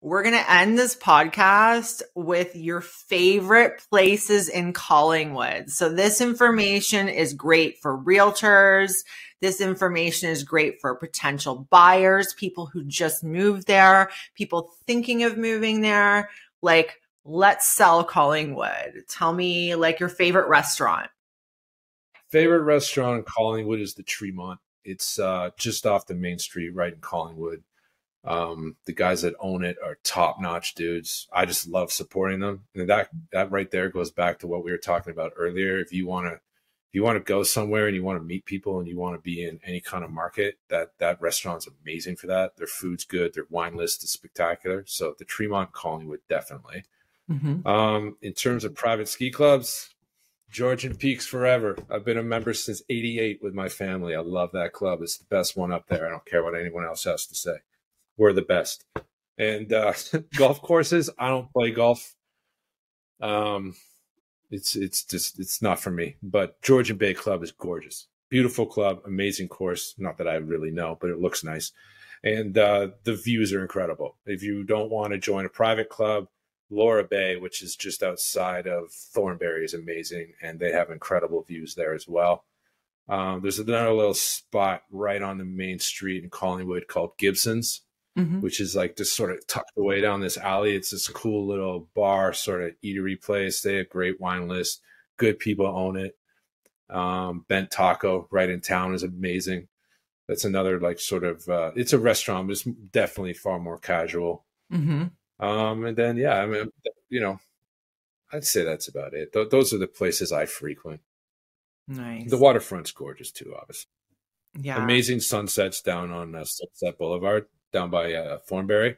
[0.00, 5.70] we're going to end this podcast with your favorite places in Collingwood.
[5.70, 9.04] So, this information is great for realtors.
[9.40, 15.38] This information is great for potential buyers, people who just moved there, people thinking of
[15.38, 16.30] moving there
[16.62, 19.04] like let's sell Collingwood.
[19.08, 21.10] Tell me like your favorite restaurant.
[22.30, 24.60] Favorite restaurant in Collingwood is the Tremont.
[24.84, 27.62] It's uh, just off the main street, right in Collingwood.
[28.24, 31.26] Um, the guys that own it are top notch dudes.
[31.32, 32.64] I just love supporting them.
[32.74, 35.78] And that that right there goes back to what we were talking about earlier.
[35.78, 38.44] If you want to if you want to go somewhere and you want to meet
[38.44, 42.16] people and you want to be in any kind of market, that that restaurant's amazing
[42.16, 42.56] for that.
[42.56, 44.84] Their food's good, their wine list is spectacular.
[44.86, 46.84] So the Tremont Collingwood definitely.
[47.30, 47.66] Mm-hmm.
[47.66, 49.94] Um, in terms of private ski clubs,
[50.50, 51.76] Georgian Peaks forever.
[51.88, 54.16] I've been a member since '88 with my family.
[54.16, 55.00] I love that club.
[55.00, 56.06] It's the best one up there.
[56.06, 57.58] I don't care what anyone else has to say.
[58.20, 58.84] We're the best.
[59.38, 59.94] And uh,
[60.36, 62.14] golf courses, I don't play golf.
[63.18, 63.74] Um,
[64.50, 66.16] it's it's just it's not for me.
[66.22, 69.94] But Georgian Bay Club is gorgeous, beautiful club, amazing course.
[69.96, 71.72] Not that I really know, but it looks nice,
[72.22, 74.18] and uh, the views are incredible.
[74.26, 76.26] If you don't want to join a private club,
[76.68, 81.74] Lora Bay, which is just outside of Thornbury, is amazing, and they have incredible views
[81.74, 82.44] there as well.
[83.08, 87.80] Um, there's another little spot right on the main street in Collingwood called Gibson's,
[88.20, 88.40] mm-hmm.
[88.40, 90.74] which is like just sort of tucked away down this alley.
[90.74, 93.60] It's this cool little bar, sort of eatery place.
[93.60, 94.80] They have great wine list.
[95.16, 96.16] Good people own it.
[96.88, 99.68] Um, Bent Taco right in town is amazing.
[100.28, 104.44] That's another like sort of uh, it's a restaurant, but it's definitely far more casual.
[104.72, 105.44] Mm-hmm.
[105.44, 106.70] Um, and then yeah, I mean,
[107.08, 107.38] you know,
[108.32, 109.32] I'd say that's about it.
[109.32, 111.00] Th- those are the places I frequent.
[111.88, 112.30] Nice.
[112.30, 113.90] The waterfront's gorgeous too, obviously.
[114.58, 114.82] Yeah.
[114.82, 118.96] Amazing sunsets down on uh, Sunset Boulevard down by uh, Thornbury.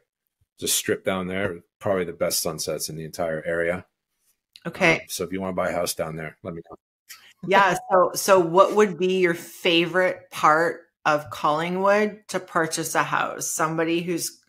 [0.58, 3.86] Just strip down there, probably the best sunsets in the entire area.
[4.66, 4.94] Okay.
[4.94, 6.76] Um, so if you want to buy a house down there, let me know.
[7.48, 7.76] yeah.
[7.90, 13.50] So, so what would be your favorite part of Collingwood to purchase a house?
[13.50, 14.40] Somebody who's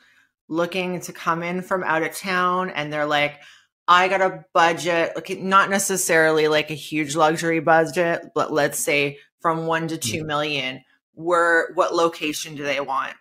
[0.48, 3.40] looking to come in from out of town and they're like,
[3.88, 9.18] I got a budget, like not necessarily like a huge luxury budget, but let's say
[9.42, 10.78] from one to two mm-hmm.
[11.16, 13.14] Where what location do they want?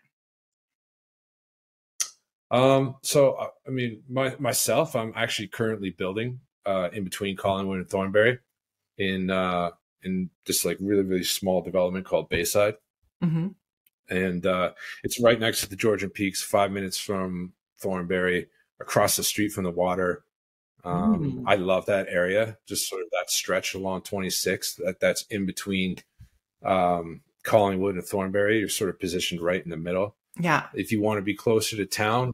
[2.53, 7.79] Um, so uh, I mean, my, myself, I'm actually currently building uh, in between Collingwood
[7.79, 8.39] and Thornbury
[8.99, 9.71] in uh,
[10.03, 12.75] in just like really really small development called Bayside,
[13.25, 13.49] mm-hmm.
[14.15, 14.73] and uh,
[15.03, 18.49] it's right next to the Georgian Peaks, five minutes from Thornbury,
[18.81, 20.25] across the street from the water.
[20.85, 21.45] Um, mm.
[21.47, 25.99] I love that area, just sort of that stretch along 26 that that's in between
[26.65, 30.17] um, Collingwood and Thornbury, you're sort of positioned right in the middle.
[30.41, 30.67] Yeah.
[30.75, 32.33] If you want to be closer to town,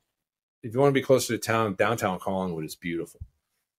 [0.63, 3.21] if you want to be closer to town, downtown Collingwood is beautiful.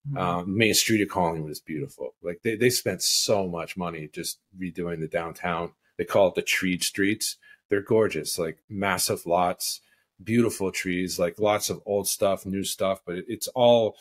[0.08, 0.18] Mm-hmm.
[0.18, 2.16] Um, Main Street of Collingwood is beautiful.
[2.22, 5.74] Like they, they spent so much money just redoing the downtown.
[5.98, 7.36] They call it the treed streets.
[7.70, 9.82] They're gorgeous, like massive lots,
[10.24, 13.98] beautiful trees, like lots of old stuff, new stuff, but it, it's all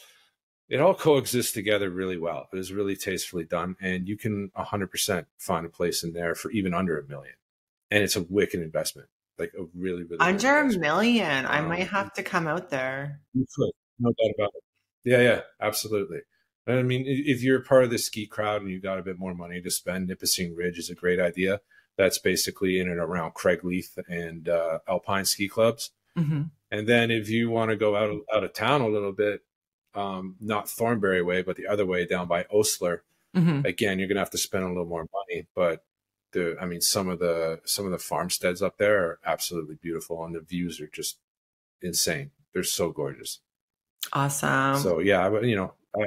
[0.68, 2.48] it all coexists together really well.
[2.52, 6.50] It is really tastefully done, and you can 100% find a place in there for
[6.50, 7.34] even under a million,
[7.90, 9.08] and it's a wicked investment,
[9.38, 11.46] like a really, really under a million.
[11.46, 13.20] I um, might have to come out there.
[13.34, 14.62] You could, no doubt about it.
[15.04, 16.20] Yeah, yeah, absolutely.
[16.66, 19.34] I mean, if you're part of the ski crowd and you've got a bit more
[19.34, 21.60] money to spend, Nipissing Ridge is a great idea.
[21.96, 25.90] That's basically in and around Craigleith and uh, Alpine ski clubs.
[26.16, 26.42] Mm-hmm.
[26.70, 29.40] And then if you want to go out out of town a little bit,
[29.94, 33.02] um, not Thornbury way, but the other way down by Osler.
[33.36, 33.66] Mm-hmm.
[33.66, 35.84] Again, you're gonna have to spend a little more money, but
[36.38, 40.24] the I mean some of the some of the farmsteads up there are absolutely beautiful,
[40.24, 41.18] and the views are just
[41.82, 42.30] insane.
[42.52, 43.40] They're so gorgeous.
[44.12, 44.78] Awesome.
[44.78, 46.04] So yeah, you know, I,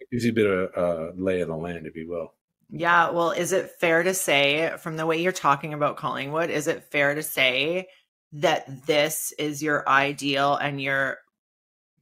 [0.00, 2.32] it gives you a bit of a lay of the land, if you will.
[2.70, 3.10] Yeah.
[3.10, 6.90] Well, is it fair to say, from the way you're talking about Collingwood, is it
[6.90, 7.88] fair to say
[8.32, 11.18] that this is your ideal and your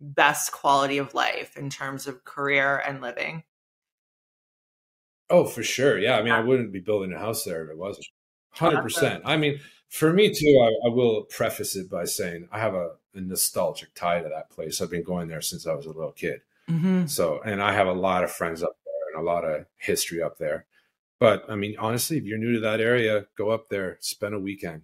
[0.01, 3.43] best quality of life in terms of career and living?
[5.33, 5.99] Oh, for sure.
[5.99, 6.19] Yeah.
[6.19, 8.07] I mean, I wouldn't be building a house there if it wasn't.
[8.57, 9.23] 100%.
[9.25, 9.59] I mean,
[9.89, 13.95] for me too, I, I will preface it by saying I have a, a, nostalgic
[13.95, 14.81] tie to that place.
[14.81, 16.43] I've been going there since I was a little kid.
[16.69, 17.07] Mm-hmm.
[17.07, 20.23] So, and I have a lot of friends up there and a lot of history
[20.23, 20.67] up there.
[21.19, 24.41] But I mean, honestly, if you're new to that area, go up there, spend a
[24.41, 24.83] weekend,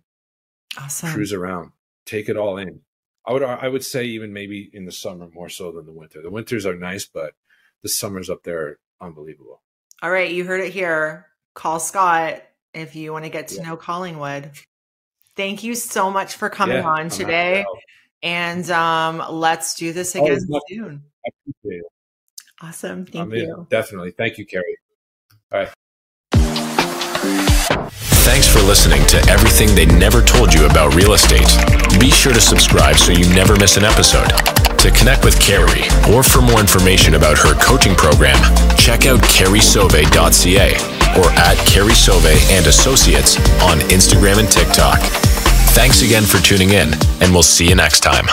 [0.78, 1.11] awesome.
[1.12, 1.72] cruise around,
[2.07, 2.80] take it all in.
[3.26, 6.22] I would I would say even maybe in the summer more so than the winter.
[6.22, 7.34] The winters are nice, but
[7.82, 9.62] the summers up there are unbelievable.
[10.01, 11.26] All right, you heard it here.
[11.55, 12.42] Call Scott
[12.72, 13.62] if you want to get to yeah.
[13.62, 14.51] know Collingwood.
[15.34, 17.64] Thank you so much for coming yeah, on today.
[18.22, 21.03] And um, let's do this oh, again oh, soon.
[22.61, 23.07] Awesome.
[23.07, 23.55] Thank I'm you.
[23.55, 23.66] In.
[23.70, 24.12] Definitely.
[24.12, 24.78] Thank you, Carrie.
[25.51, 25.68] Bye.
[28.28, 31.49] Thanks for listening to everything they never told you about real estate.
[31.99, 34.28] Be sure to subscribe so you never miss an episode.
[34.78, 38.36] To connect with Carrie or for more information about her coaching program,
[38.89, 40.72] check out carriesoave.ca
[41.20, 44.99] or at Carrie Soave and Associates on Instagram and TikTok.
[45.74, 48.24] Thanks again for tuning in, and we'll see you next time.